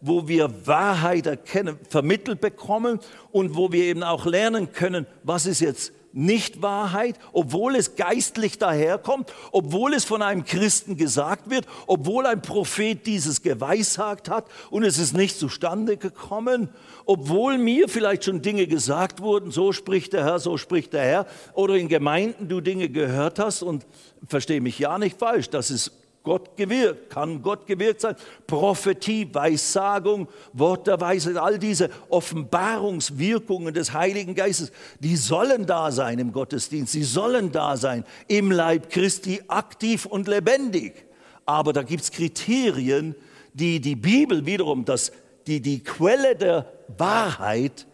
[0.00, 3.00] wo wir Wahrheit erkennen, vermittelt bekommen
[3.32, 9.32] und wo wir eben auch lernen können, was ist jetzt nicht-Wahrheit, obwohl es geistlich daherkommt,
[9.52, 14.98] obwohl es von einem Christen gesagt wird, obwohl ein Prophet dieses geweissagt hat und es
[14.98, 16.68] ist nicht zustande gekommen,
[17.04, 21.26] obwohl mir vielleicht schon Dinge gesagt wurden, so spricht der Herr, so spricht der Herr,
[21.54, 23.86] oder in Gemeinden du Dinge gehört hast und
[24.26, 25.92] verstehe mich ja nicht falsch, das ist
[26.26, 28.16] Gott gewirkt, kann Gott gewirkt sein.
[28.48, 36.18] Prophetie, Weissagung, Wort der Weisheit, all diese Offenbarungswirkungen des Heiligen Geistes, die sollen da sein
[36.18, 41.06] im Gottesdienst, sie sollen da sein im Leib Christi, aktiv und lebendig.
[41.44, 43.14] Aber da gibt es Kriterien,
[43.54, 45.12] die die Bibel wiederum, das,
[45.46, 47.86] die, die Quelle der Wahrheit,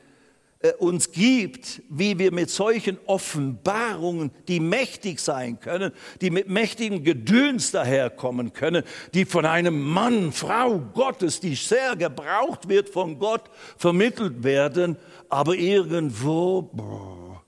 [0.79, 7.73] uns gibt, wie wir mit solchen Offenbarungen, die mächtig sein können, die mit mächtigem Gedöns
[7.73, 14.45] daherkommen können, die von einem Mann, Frau Gottes, die sehr gebraucht wird von Gott, vermittelt
[14.45, 14.97] werden,
[15.29, 17.43] aber irgendwo, boah,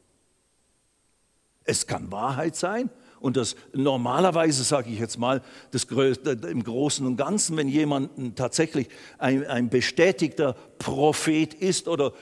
[1.65, 2.91] es kann Wahrheit sein,
[3.25, 5.41] und das normalerweise, sage ich jetzt mal,
[5.71, 12.13] das, im Großen und Ganzen, wenn jemand tatsächlich ein, ein bestätigter Prophet ist oder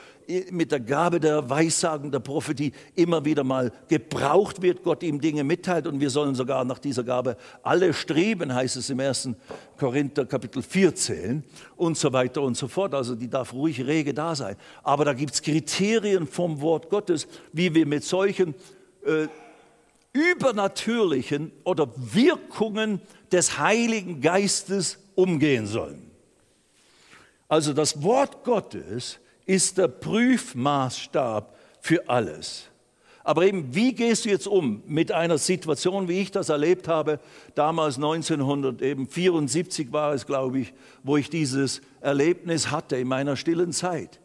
[0.51, 5.45] mit der Gabe der Weissagen, der Prophetie immer wieder mal gebraucht wird, Gott ihm Dinge
[5.45, 9.31] mitteilt und wir sollen sogar nach dieser Gabe alle streben, heißt es im 1.
[9.79, 11.43] Korinther Kapitel 14
[11.77, 12.95] und so weiter und so fort.
[12.95, 14.57] Also die darf ruhig rege da sein.
[14.83, 18.55] Aber da gibt es Kriterien vom Wort Gottes, wie wir mit solchen
[19.05, 19.27] äh,
[20.13, 26.11] übernatürlichen oder Wirkungen des Heiligen Geistes umgehen sollen.
[27.49, 32.69] Also das Wort Gottes ist der Prüfmaßstab für alles.
[33.25, 37.21] Aber eben, wie gehst du jetzt um mit einer Situation, wie ich das erlebt habe,
[37.55, 40.75] damals 1974 war es, glaube ich,
[41.05, 44.21] wo ich dieses Erlebnis hatte in meiner stillen Zeit.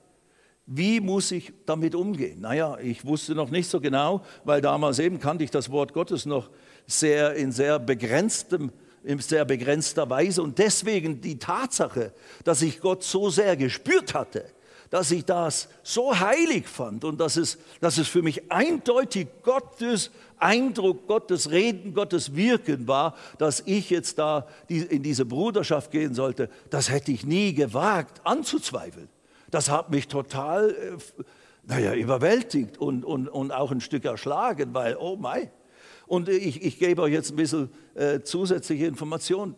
[0.65, 2.41] Wie muss ich damit umgehen?
[2.41, 6.25] Naja, ich wusste noch nicht so genau, weil damals eben kannte ich das Wort Gottes
[6.25, 6.49] noch
[6.87, 8.71] sehr in sehr begrenztem
[9.03, 10.43] in sehr begrenzter Weise.
[10.43, 12.11] Und deswegen die Tatsache,
[12.43, 14.45] dass ich Gott so sehr gespürt hatte,
[14.89, 20.11] dass ich das so heilig fand und dass es, dass es für mich eindeutig Gottes
[20.39, 26.49] Eindruck, Gottes Reden, Gottes Wirken war, dass ich jetzt da in diese Bruderschaft gehen sollte,
[26.69, 29.09] das hätte ich nie gewagt anzuzweifeln.
[29.49, 31.23] Das hat mich total, äh,
[31.63, 35.49] naja, überwältigt und, und, und auch ein Stück erschlagen, weil, oh mein.
[36.05, 39.55] Und ich, ich gebe euch jetzt ein bisschen äh, zusätzliche Informationen.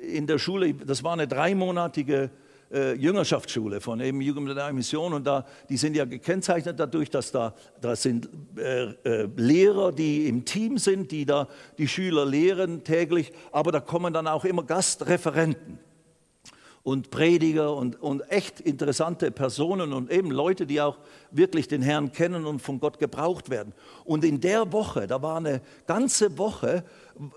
[0.00, 2.30] In der Schule, das war eine dreimonatige
[2.72, 7.32] äh, Jüngerschaftsschule von eben Jugend der Mission und da, die sind ja gekennzeichnet dadurch, dass
[7.32, 11.48] da, da sind äh, äh, Lehrer, die im Team sind, die da
[11.78, 15.78] die Schüler lehren täglich, aber da kommen dann auch immer Gastreferenten
[16.82, 20.98] und Prediger und, und echt interessante Personen und eben Leute, die auch
[21.30, 23.74] wirklich den Herrn kennen und von Gott gebraucht werden.
[24.04, 26.84] Und in der Woche, da war eine ganze Woche,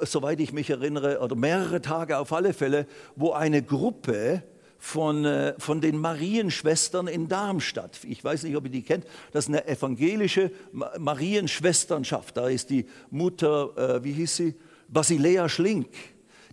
[0.02, 4.44] soweit ich mich erinnere, oder mehrere Tage auf alle Fälle, wo eine Gruppe
[4.82, 8.00] von, äh, von den Marienschwestern in Darmstadt.
[8.04, 9.06] Ich weiß nicht, ob ihr die kennt.
[9.32, 10.52] Das ist eine evangelische
[10.98, 12.36] Marienschwesternschaft.
[12.36, 14.56] Da ist die Mutter, äh, wie hieß sie?
[14.88, 15.88] Basilea Schlink.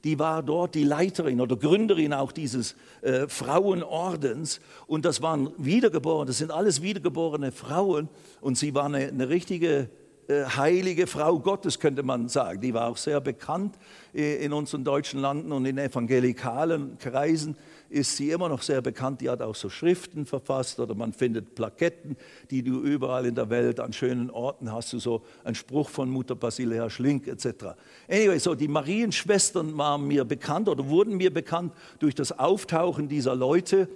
[0.04, 4.60] Die war dort die Leiterin oder Gründerin auch dieses äh, Frauenordens.
[4.86, 8.10] Und das waren Wiedergeborene, das sind alles wiedergeborene Frauen.
[8.42, 9.88] Und sie war eine, eine richtige
[10.28, 12.60] äh, heilige Frau Gottes, könnte man sagen.
[12.60, 13.78] Die war auch sehr bekannt
[14.14, 17.56] äh, in unseren deutschen Landen und in evangelikalen Kreisen
[17.90, 19.20] ist sie immer noch sehr bekannt.
[19.20, 22.16] Die hat auch so Schriften verfasst oder man findet Plaketten,
[22.50, 24.92] die du überall in der Welt an schönen Orten hast.
[24.92, 27.76] Du so einen Spruch von Mutter Basilea Schlink etc.
[28.08, 33.34] Anyway, so die Marienschwestern waren mir bekannt oder wurden mir bekannt durch das Auftauchen dieser
[33.34, 33.88] Leute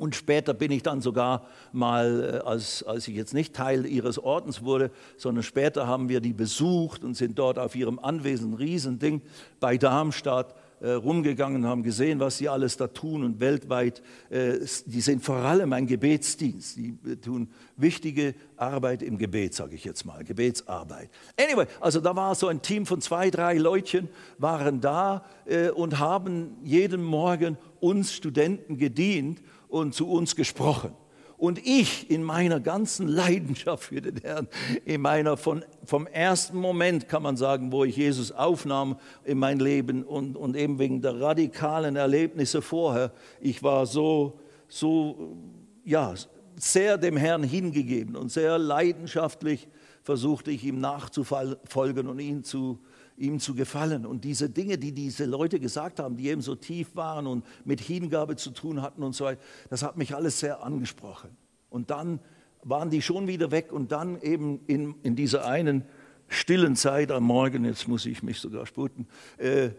[0.00, 4.18] und später bin ich dann sogar mal, äh, als, als ich jetzt nicht Teil ihres
[4.18, 9.20] Ordens wurde, sondern später haben wir die besucht und sind dort auf ihrem Anwesen, Riesending,
[9.60, 15.00] bei Darmstadt äh, rumgegangen, haben gesehen, was sie alles da tun und weltweit, äh, die
[15.00, 16.76] sind vor allem ein Gebetsdienst.
[16.76, 21.10] Die tun wichtige Arbeit im Gebet, sage ich jetzt mal, Gebetsarbeit.
[21.38, 24.08] Anyway, also da war so ein Team von zwei, drei Leutchen,
[24.38, 30.92] waren da äh, und haben jeden Morgen uns Studenten gedient und zu uns gesprochen.
[31.40, 34.46] Und ich in meiner ganzen Leidenschaft für den Herrn,
[34.84, 39.58] in meiner von, vom ersten Moment kann man sagen, wo ich Jesus aufnahm in mein
[39.58, 43.10] Leben und, und eben wegen der radikalen Erlebnisse vorher,
[43.40, 44.38] ich war so,
[44.68, 45.34] so,
[45.82, 46.12] ja,
[46.56, 49.66] sehr dem Herrn hingegeben und sehr leidenschaftlich
[50.02, 52.80] versuchte ich ihm nachzufolgen und ihn zu,
[53.20, 54.06] ihm zu gefallen.
[54.06, 57.80] Und diese Dinge, die diese Leute gesagt haben, die eben so tief waren und mit
[57.80, 61.30] Hingabe zu tun hatten und so weiter, das hat mich alles sehr angesprochen.
[61.68, 62.20] Und dann
[62.64, 65.84] waren die schon wieder weg und dann eben in, in dieser einen
[66.28, 69.06] stillen Zeit am Morgen, jetzt muss ich mich sogar sputen,
[69.38, 69.70] äh,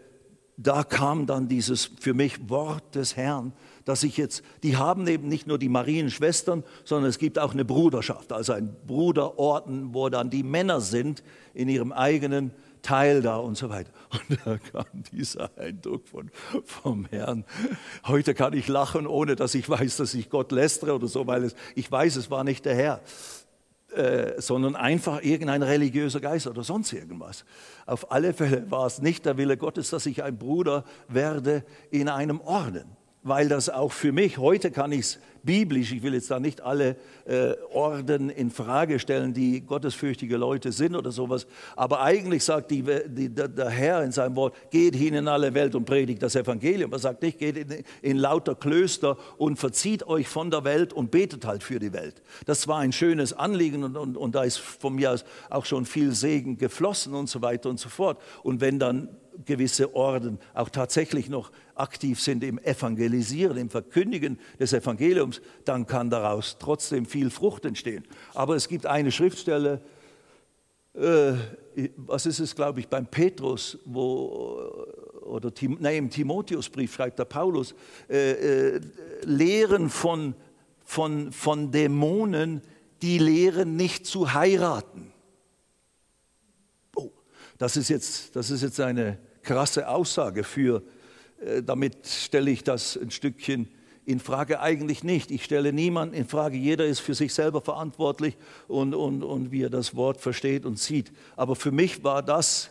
[0.56, 3.52] da kam dann dieses für mich Wort des Herrn,
[3.84, 7.64] dass ich jetzt, die haben eben nicht nur die Marienschwestern, sondern es gibt auch eine
[7.64, 11.24] Bruderschaft, also ein Bruderorden, wo dann die Männer sind
[11.54, 12.52] in ihrem eigenen
[12.82, 13.90] Teil da und so weiter.
[14.28, 16.30] Und da kam dieser Eindruck von,
[16.64, 17.44] vom Herrn.
[18.04, 21.44] Heute kann ich lachen, ohne dass ich weiß, dass ich Gott lästere oder so, weil
[21.44, 23.00] es, ich weiß, es war nicht der Herr.
[23.94, 27.44] Äh, sondern einfach irgendein religiöser Geist oder sonst irgendwas.
[27.84, 32.08] Auf alle Fälle war es nicht der Wille Gottes, dass ich ein Bruder werde in
[32.08, 36.30] einem Orden weil das auch für mich, heute kann ich es biblisch, ich will jetzt
[36.30, 41.46] da nicht alle äh, Orden in Frage stellen, die gottesfürchtige Leute sind oder sowas,
[41.76, 45.74] aber eigentlich sagt die, die, der, Herr in seinem Wort, geht hin in alle Welt
[45.74, 46.92] und predigt das Evangelium.
[46.92, 51.10] Er sagt nicht, geht in, in lauter Klöster und verzieht euch von der Welt und
[51.10, 52.22] betet halt für die Welt.
[52.46, 55.86] Das war ein schönes Anliegen und, und, und da ist von mir aus auch schon
[55.86, 58.20] viel Segen geflossen und so weiter und so fort.
[58.42, 59.08] Und wenn dann
[59.44, 66.10] gewisse Orden auch tatsächlich noch aktiv sind im Evangelisieren, im Verkündigen des Evangeliums, dann kann
[66.10, 68.04] daraus trotzdem viel Frucht entstehen.
[68.34, 69.80] Aber es gibt eine Schriftstelle,
[70.94, 71.32] äh,
[71.96, 74.86] was ist es, glaube ich, beim Petrus, wo,
[75.22, 77.74] oder nein, im Timotheusbrief schreibt der Paulus,
[78.10, 78.80] äh, äh,
[79.24, 80.34] Lehren von,
[80.84, 82.60] von, von Dämonen,
[83.00, 85.12] die lehren nicht zu heiraten.
[87.62, 90.82] Das ist jetzt, das ist jetzt eine krasse Aussage für,
[91.40, 93.68] äh, damit stelle ich das ein Stückchen
[94.04, 95.30] in Frage eigentlich nicht.
[95.30, 96.56] Ich stelle niemanden in Frage.
[96.56, 98.36] Jeder ist für sich selber verantwortlich
[98.66, 101.12] und, und, und wie er das Wort versteht und sieht.
[101.36, 102.70] Aber für mich war das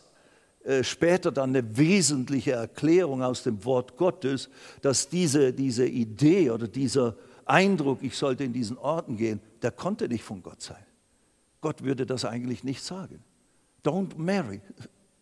[0.65, 4.49] äh, später dann eine wesentliche Erklärung aus dem Wort Gottes,
[4.81, 7.15] dass diese, diese Idee oder dieser
[7.45, 10.85] Eindruck, ich sollte in diesen Orten gehen, der konnte nicht von Gott sein.
[11.61, 13.23] Gott würde das eigentlich nicht sagen.
[13.83, 14.61] Don't marry.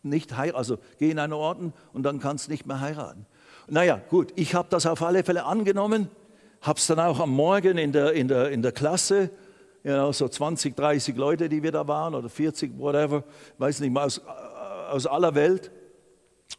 [0.01, 3.25] Nicht heiraten, also geh in einen Orden und dann kannst du nicht mehr heiraten.
[3.67, 6.09] Naja, gut, ich habe das auf alle Fälle angenommen,
[6.61, 9.29] habe es dann auch am Morgen in der, in der, in der Klasse,
[9.83, 13.23] ja, so 20, 30 Leute, die wir da waren, oder 40, whatever,
[13.57, 14.21] weiß nicht mal, aus,
[14.89, 15.71] aus aller Welt,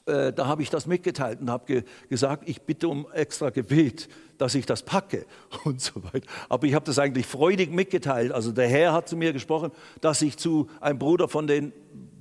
[0.07, 4.09] äh, da habe ich das mitgeteilt und habe ge gesagt, ich bitte um extra Gebet,
[4.41, 5.27] dass ich das packe
[5.65, 6.27] und so weiter.
[6.49, 8.33] Aber ich habe das eigentlich freudig mitgeteilt.
[8.33, 9.71] Also der Herr hat zu mir gesprochen,
[10.01, 11.73] dass ich zu einem Bruder von den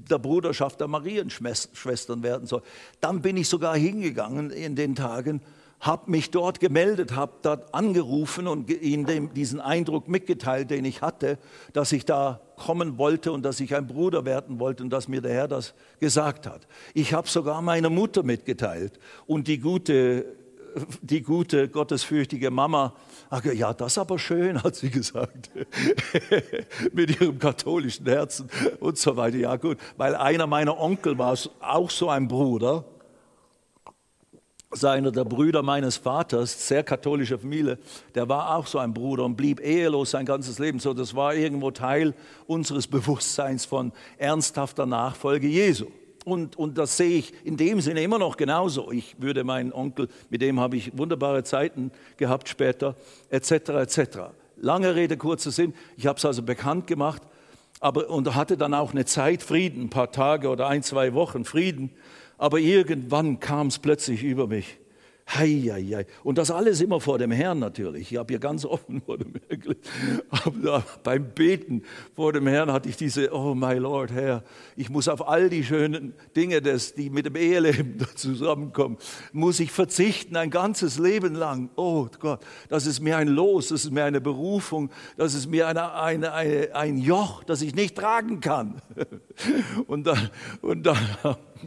[0.10, 2.64] der Bruderschaft der Marienschwestern werden soll.
[3.00, 5.40] Dann bin ich sogar hingegangen in den Tagen,
[5.80, 11.38] habe mich dort gemeldet, habe dort angerufen und ihnen diesen Eindruck mitgeteilt, den ich hatte,
[11.74, 15.22] dass ich da kommen wollte und dass ich ein Bruder werden wollte und dass mir
[15.22, 16.68] der Herr das gesagt hat.
[16.94, 20.26] Ich habe sogar meiner Mutter mitgeteilt und die gute
[21.02, 22.94] die gute, gottesfürchtige Mama,
[23.54, 25.50] ja, das aber schön, hat sie gesagt,
[26.94, 28.50] mit ihrem katholischen Herzen
[28.80, 29.38] und so weiter.
[29.38, 32.86] Ja gut, weil einer meiner Onkel war auch so ein Bruder,
[34.72, 37.80] seiner der Brüder meines Vaters, sehr katholische Familie,
[38.14, 40.80] der war auch so ein Bruder und blieb ehelos sein ganzes Leben.
[40.80, 42.14] So, das war irgendwo Teil
[42.46, 45.88] unseres Bewusstseins von ernsthafter Nachfolge Jesu
[46.26, 48.92] und, und das sehe ich in dem Sinne immer noch genauso.
[48.92, 52.96] Ich würde meinen Onkel, mit dem habe ich wunderbare Zeiten gehabt später,
[53.30, 54.00] etc., etc.
[54.58, 55.74] Lange Rede, kurzer Sinn.
[55.98, 57.22] Ich habe es also bekannt gemacht
[57.80, 61.46] aber, und hatte dann auch eine Zeit Frieden, ein paar Tage oder ein, zwei Wochen
[61.46, 61.92] Frieden.
[62.38, 64.78] Aber irgendwann kam es plötzlich über mich.
[65.32, 66.06] Hei, hei, hei.
[66.24, 68.12] Und das alles immer vor dem Herrn natürlich.
[68.12, 70.84] Ich habe hier ganz offen vor dem Herrn.
[71.04, 71.84] Beim Beten
[72.16, 74.44] vor dem Herrn hatte ich diese, oh my Lord, Herr,
[74.76, 78.98] ich muss auf all die schönen Dinge, des, die mit dem Eheleben zusammenkommen,
[79.32, 81.70] muss ich verzichten ein ganzes Leben lang.
[81.76, 85.68] Oh Gott, das ist mir ein Los, das ist mir eine Berufung, das ist mir
[85.68, 88.82] eine, eine, eine, ein Joch, das ich nicht tragen kann.
[89.88, 90.30] Und dann,
[90.62, 90.98] und dann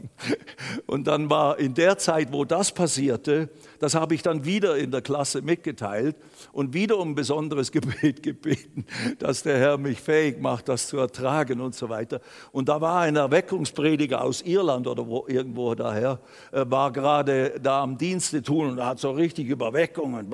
[0.86, 4.90] und dann war in der Zeit, wo das passierte, das habe ich dann wieder in
[4.90, 6.16] der Klasse mitgeteilt
[6.52, 8.84] und wieder um ein besonderes Gebet gebeten,
[9.18, 12.20] dass der Herr mich fähig macht, das zu ertragen und so weiter.
[12.52, 16.20] Und da war ein Erweckungsprediger aus Irland oder wo, irgendwo daher,
[16.52, 20.32] äh, war gerade da am Dienste tun und hat so richtig Überweckungen.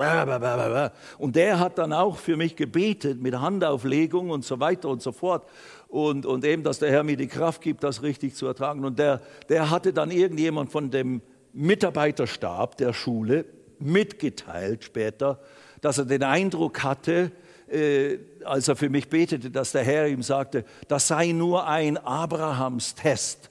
[1.17, 5.11] Und der hat dann auch für mich gebetet mit Handauflegung und so weiter und so
[5.11, 5.45] fort
[5.89, 8.85] und, und eben, dass der Herr mir die Kraft gibt, das richtig zu ertragen.
[8.85, 11.21] Und der, der hatte dann irgendjemand von dem
[11.53, 13.45] Mitarbeiterstab der Schule
[13.79, 15.39] mitgeteilt später,
[15.81, 17.31] dass er den Eindruck hatte,
[17.69, 21.97] äh, als er für mich betete, dass der Herr ihm sagte, das sei nur ein
[21.97, 23.49] Abrahamstest,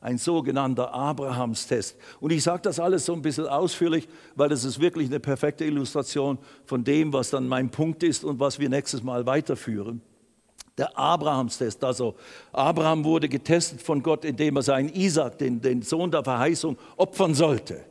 [0.00, 1.96] ein sogenannter Abrahamstest.
[2.20, 5.64] Und ich sage das alles so ein bisschen ausführlich, weil das ist wirklich eine perfekte
[5.64, 10.02] Illustration von dem, was dann mein Punkt ist und was wir nächstes Mal weiterführen
[10.78, 11.84] der Abrahamstest.
[11.84, 12.14] Also
[12.52, 17.34] Abraham wurde getestet von Gott, indem er seinen Isaac, den, den Sohn der Verheißung, opfern
[17.34, 17.84] sollte.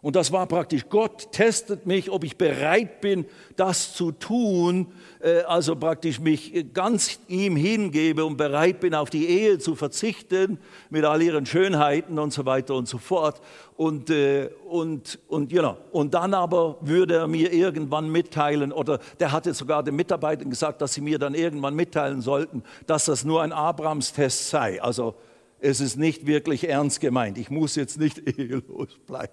[0.00, 3.26] Und das war praktisch, Gott testet mich, ob ich bereit bin,
[3.56, 9.26] das zu tun, äh, also praktisch mich ganz ihm hingebe und bereit bin, auf die
[9.26, 13.40] Ehe zu verzichten, mit all ihren Schönheiten und so weiter und so fort.
[13.76, 19.00] Und, äh, und, und, you know, und dann aber würde er mir irgendwann mitteilen, oder
[19.18, 23.24] der hatte sogar den Mitarbeitern gesagt, dass sie mir dann irgendwann mitteilen sollten, dass das
[23.24, 24.80] nur ein Abrahamstest sei.
[24.80, 25.16] Also
[25.60, 27.38] es ist nicht wirklich ernst gemeint.
[27.38, 29.32] Ich muss jetzt nicht ehelos bleiben.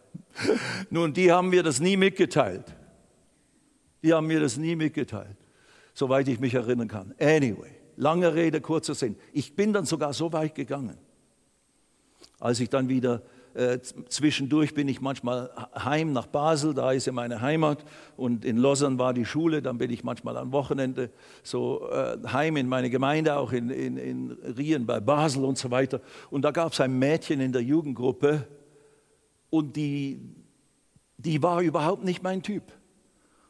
[0.89, 2.76] Nun, die haben mir das nie mitgeteilt.
[4.03, 5.38] Die haben mir das nie mitgeteilt,
[5.93, 7.15] soweit ich mich erinnern kann.
[7.19, 9.15] Anyway, lange Rede, kurzer Sinn.
[9.34, 10.97] Ich bin dann sogar so weit gegangen,
[12.39, 13.23] als ich dann wieder
[13.56, 13.80] äh,
[14.10, 17.86] zwischendurch bin ich manchmal heim nach Basel, da ist ja meine Heimat
[18.18, 21.10] und in Lausanne war die Schule, dann bin ich manchmal am Wochenende
[21.41, 25.72] so äh, heim in meine Gemeinde, auch in, in, in Rien bei Basel und so
[25.72, 26.01] weiter.
[26.30, 28.45] Und da gab es ein Mädchen in der Jugendgruppe
[29.49, 30.20] und die,
[31.18, 32.64] die war überhaupt nicht mein Typ.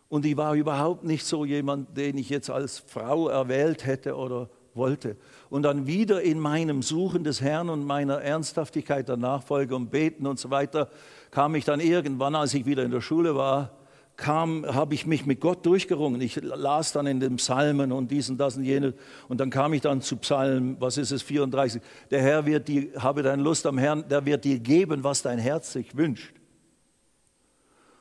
[0.07, 4.49] Und die war überhaupt nicht so jemand, den ich jetzt als Frau erwählt hätte oder
[4.75, 5.17] wollte.
[5.49, 10.27] Und dann wieder in meinem Suchen des Herrn und meiner Ernsthaftigkeit der Nachfolge und Beten
[10.27, 10.89] und so weiter,
[11.31, 13.71] kam ich dann irgendwann, als ich wieder in der Schule war,
[14.17, 16.21] kam, habe ich mich mit Gott durchgerungen.
[16.21, 18.93] Ich las dann in den Psalmen und dies und das und jenes.
[19.27, 21.81] Und dann kam ich dann zu Psalm, was ist es, 34.
[22.11, 25.39] Der Herr wird dir, habe deine Lust am Herrn, der wird dir geben, was dein
[25.39, 26.33] Herz sich wünscht.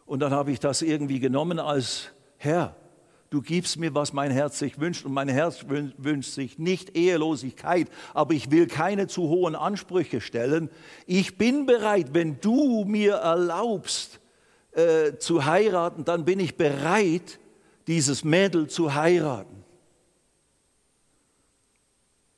[0.07, 2.77] Und dann habe ich das irgendwie genommen als Herr.
[3.35, 5.05] Du gibst mir, was mein Herz sich wünscht.
[5.05, 10.71] Und mein Herz wünscht sich nicht Ehelosigkeit, aber ich will keine zu hohen Ansprüche stellen.
[11.05, 14.21] Ich bin bereit, wenn du mir erlaubst
[14.71, 17.41] äh, zu heiraten, dann bin ich bereit,
[17.89, 19.65] dieses Mädel zu heiraten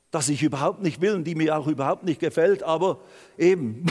[0.09, 3.01] das ich überhaupt nicht will und die mir auch überhaupt nicht gefällt, aber
[3.37, 3.85] eben,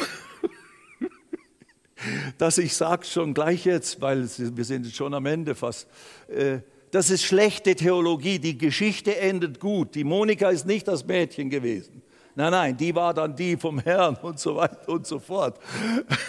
[2.38, 5.86] dass ich sage schon gleich jetzt, weil wir sind schon am Ende fast,
[6.26, 6.61] äh,
[6.91, 9.95] das ist schlechte Theologie, die Geschichte endet gut.
[9.95, 12.03] Die Monika ist nicht das Mädchen gewesen.
[12.39, 15.59] Nein, nein, die war dann die vom Herrn und so weiter und so fort.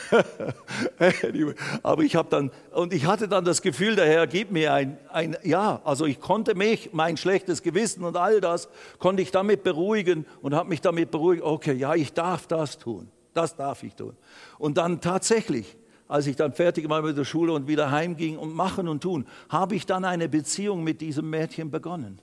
[1.84, 4.98] Aber ich habe dann, und ich hatte dann das Gefühl, der Herr gibt mir ein,
[5.12, 9.64] ein, ja, also ich konnte mich, mein schlechtes Gewissen und all das, konnte ich damit
[9.64, 13.94] beruhigen und habe mich damit beruhigt, okay, ja, ich darf das tun, das darf ich
[13.94, 14.16] tun.
[14.60, 15.76] Und dann tatsächlich,
[16.08, 19.26] als ich dann fertig war mit der Schule und wieder heimging und machen und tun,
[19.50, 22.20] habe ich dann eine Beziehung mit diesem Mädchen begonnen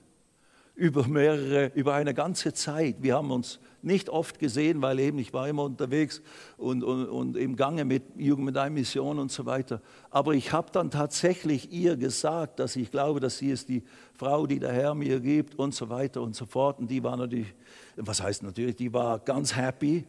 [0.75, 2.97] über mehrere, über eine ganze Zeit.
[2.99, 6.21] Wir haben uns nicht oft gesehen, weil eben ich war immer unterwegs
[6.57, 9.81] und, und, und im Gange mit Jugend mit einer Mission und so weiter.
[10.09, 13.83] Aber ich habe dann tatsächlich ihr gesagt, dass ich glaube, dass sie ist die
[14.13, 16.79] Frau, die der Herr mir gibt und so weiter und so fort.
[16.79, 17.53] Und die war natürlich,
[17.95, 20.03] was heißt natürlich, die war ganz happy.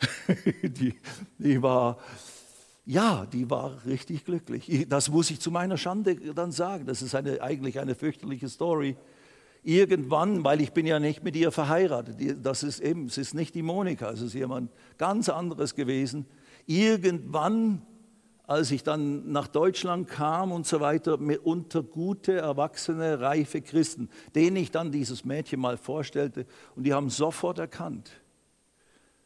[0.62, 0.94] die,
[1.38, 1.98] die war,
[2.90, 4.86] ja, die war richtig glücklich.
[4.88, 6.86] Das muss ich zu meiner Schande dann sagen.
[6.86, 8.96] Das ist eine, eigentlich eine fürchterliche Story
[9.62, 13.54] irgendwann, weil ich bin ja nicht mit ihr verheiratet, das ist eben, es ist nicht
[13.54, 16.26] die Monika, es ist jemand ganz anderes gewesen.
[16.66, 17.82] Irgendwann,
[18.46, 24.56] als ich dann nach Deutschland kam und so weiter, unter gute, erwachsene, reife Christen, denen
[24.56, 28.10] ich dann dieses Mädchen mal vorstellte und die haben sofort erkannt,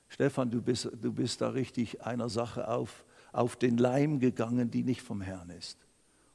[0.09, 3.05] Stefan, du bist, du bist da richtig einer Sache auf,
[3.35, 5.79] auf den Leim gegangen, die nicht vom Herrn ist.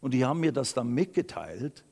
[0.01, 1.83] Und die haben mir das dann mitgeteilt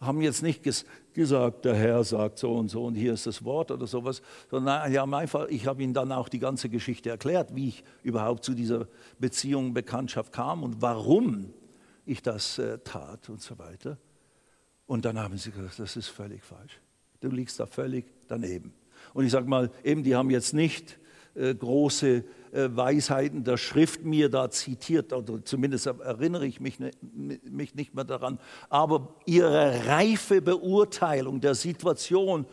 [0.00, 3.44] haben jetzt nicht ges gesagt, der Herr sagt so und so und hier ist das
[3.44, 7.56] Wort oder sowas, sondern haben einfach, ich habe ihnen dann auch die ganze Geschichte erklärt,
[7.56, 8.86] wie ich überhaupt zu dieser
[9.18, 11.52] Beziehung, Bekanntschaft kam und warum
[12.06, 13.98] ich das äh, tat und so weiter.
[14.86, 16.80] Und dann haben sie gesagt, das ist völlig falsch.
[17.20, 18.72] Du liegst da völlig daneben.
[19.12, 21.00] Und ich sage mal, eben, die haben jetzt nicht
[21.34, 26.90] äh, große Weisheiten der Schrift mir da zitiert, oder zumindest erinnere ich mich, ne,
[27.50, 28.38] mich nicht mehr daran,
[28.68, 32.46] aber ihre reife Beurteilung der Situation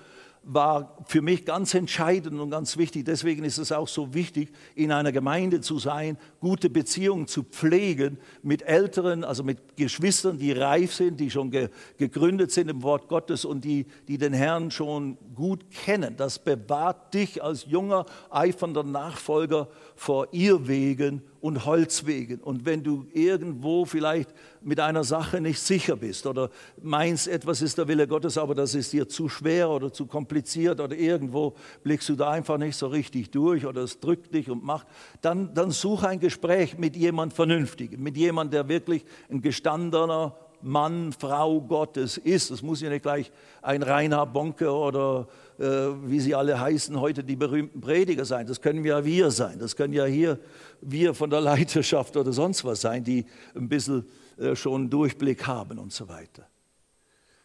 [0.46, 3.06] war für mich ganz entscheidend und ganz wichtig.
[3.06, 8.20] Deswegen ist es auch so wichtig, in einer Gemeinde zu sein, gute Beziehungen zu pflegen
[8.43, 13.08] mit Älteren, also mit Geschwistern, die reif sind, die schon ge gegründet sind im Wort
[13.08, 16.16] Gottes und die, die den Herrn schon gut kennen.
[16.16, 22.39] Das bewahrt dich als junger, eifernder Nachfolger vor Irrwegen und Holzwegen.
[22.39, 24.32] Und wenn du irgendwo vielleicht
[24.62, 26.50] mit einer Sache nicht sicher bist oder
[26.82, 30.80] meinst, etwas ist der Wille Gottes, aber das ist dir zu schwer oder zu kompliziert
[30.80, 34.64] oder irgendwo blickst du da einfach nicht so richtig durch oder es drückt dich und
[34.64, 34.88] macht,
[35.22, 41.14] dann, dann such ein Gespräch mit jemand Vernünftigem, mit jemand, der wirklich ein gestandener Mann,
[41.14, 42.50] Frau Gottes ist.
[42.50, 43.32] Es muss ja nicht gleich
[43.62, 45.28] ein Reinhard Bonke oder
[45.60, 45.64] äh,
[46.03, 48.47] wie sie alle heißen, heute die berühmten Prediger sein.
[48.47, 49.60] Das können ja wir sein.
[49.60, 50.39] Das können ja hier
[50.82, 53.26] wir von der Leiterschaft oder sonst was sein, die
[53.56, 54.06] ein bisschen
[54.38, 56.47] äh, schon Durchblick haben und so weiter.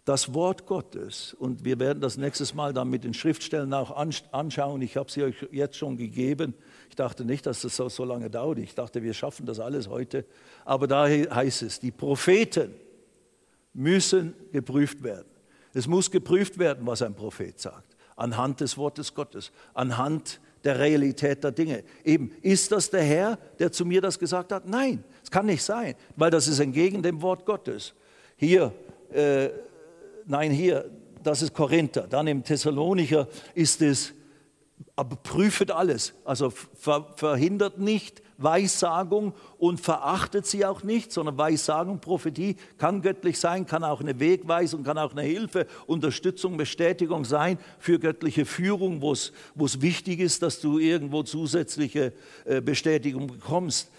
[0.05, 3.95] Das Wort Gottes, und wir werden das nächstes Mal dann mit den Schriftstellen auch
[4.33, 6.55] anschauen, ich habe sie euch jetzt schon gegeben.
[6.89, 8.59] Ich dachte nicht, dass das so, so lange dauert.
[8.59, 10.25] Ich dachte, wir schaffen das alles heute.
[10.65, 12.75] Aber da heißt es, die Propheten
[13.73, 15.29] müssen geprüft werden.
[15.75, 17.90] Es muss geprüft werden, was ein Prophet sagt,
[18.21, 21.83] anhand des Wortes Gottes, anhand der Realität der Dinge.
[22.05, 24.69] Eben, ist das der Herr, der zu mir das gesagt hat?
[24.69, 27.95] Nein, es kann nicht sein, weil das ist entgegen dem Wort Gottes.
[28.37, 28.73] Hier,
[29.13, 29.49] äh,
[30.27, 30.91] nein, hier,
[31.23, 32.07] das ist Korinther.
[32.09, 34.13] Dann im Thessalonicher ist es,
[34.97, 36.15] aber prüfet alles.
[36.25, 43.39] Also ver, verhindert nicht Weissagung und verachtet sie auch nicht, sondern Weissagung, Prophetie kann göttlich
[43.39, 49.03] sein, kann auch eine Wegweisung, kann auch eine Hilfe, Unterstützung, Bestätigung sein für göttliche Führung,
[49.03, 49.33] wo es,
[49.83, 52.13] wichtig ist, dass du irgendwo zusätzliche
[52.47, 53.91] äh, Bestätigung bekommst.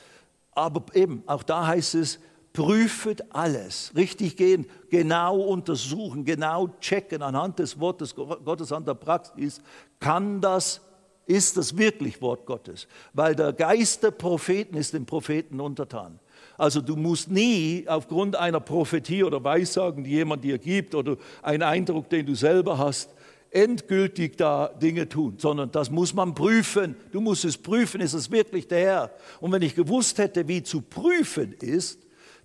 [0.54, 2.20] Aber eben, auch da heißt es,
[2.54, 9.62] prüfet alles, richtig gehen, genau untersuchen, genau checken anhand des Wortes Gottes an der Praxis,
[10.00, 10.82] kann das
[11.26, 12.88] ist das wirklich Wort Gottes?
[13.14, 16.20] Weil der Geist der Propheten ist den Propheten untertan.
[16.58, 21.64] Also du musst nie aufgrund einer Prophetie oder Weissagen, die jemand dir gibt oder einen
[21.64, 23.12] Eindruck, den du selber hast,
[23.52, 26.96] endgültig da Dinge tun, sondern das muss man prüfen.
[27.12, 29.12] Du musst es prüfen, ist es wirklich der Herr?
[29.40, 32.00] Und wenn ich gewusst hätte, wie zu prüfen ist,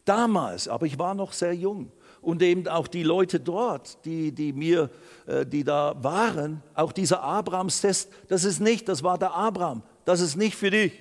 [0.07, 1.91] Damals, aber ich war noch sehr jung.
[2.23, 4.89] Und eben auch die Leute dort, die, die mir,
[5.27, 10.21] äh, die da waren, auch dieser Abrahamstest, das ist nicht, das war der Abraham, das
[10.21, 10.93] ist nicht für dich.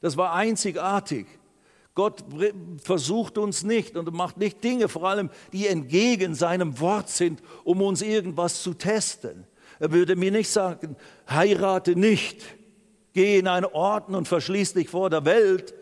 [0.00, 1.26] Das war einzigartig.
[1.94, 2.24] Gott
[2.82, 7.80] versucht uns nicht und macht nicht Dinge, vor allem die entgegen seinem Wort sind, um
[7.80, 9.46] uns irgendwas zu testen.
[9.78, 10.96] Er würde mir nicht sagen,
[11.30, 12.42] heirate nicht,
[13.12, 15.74] geh in einen Orden und verschließ dich vor der Welt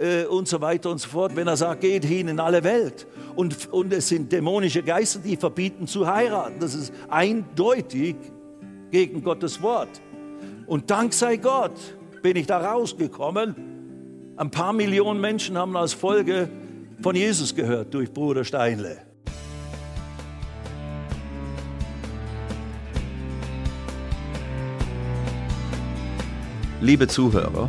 [0.00, 1.36] äh, und so weiter und so fort.
[1.36, 3.06] Wenn er sagt, geht hin in alle Welt.
[3.36, 6.58] Und, und es sind dämonische Geister, die verbieten zu heiraten.
[6.58, 8.16] Das ist eindeutig
[8.90, 10.00] gegen Gottes Wort.
[10.66, 11.78] Und dank sei Gott
[12.22, 13.70] bin ich da rausgekommen
[14.40, 16.48] ein paar Millionen Menschen haben als Folge
[17.02, 18.96] von Jesus gehört durch Bruder Steinle.
[26.80, 27.68] Liebe Zuhörer,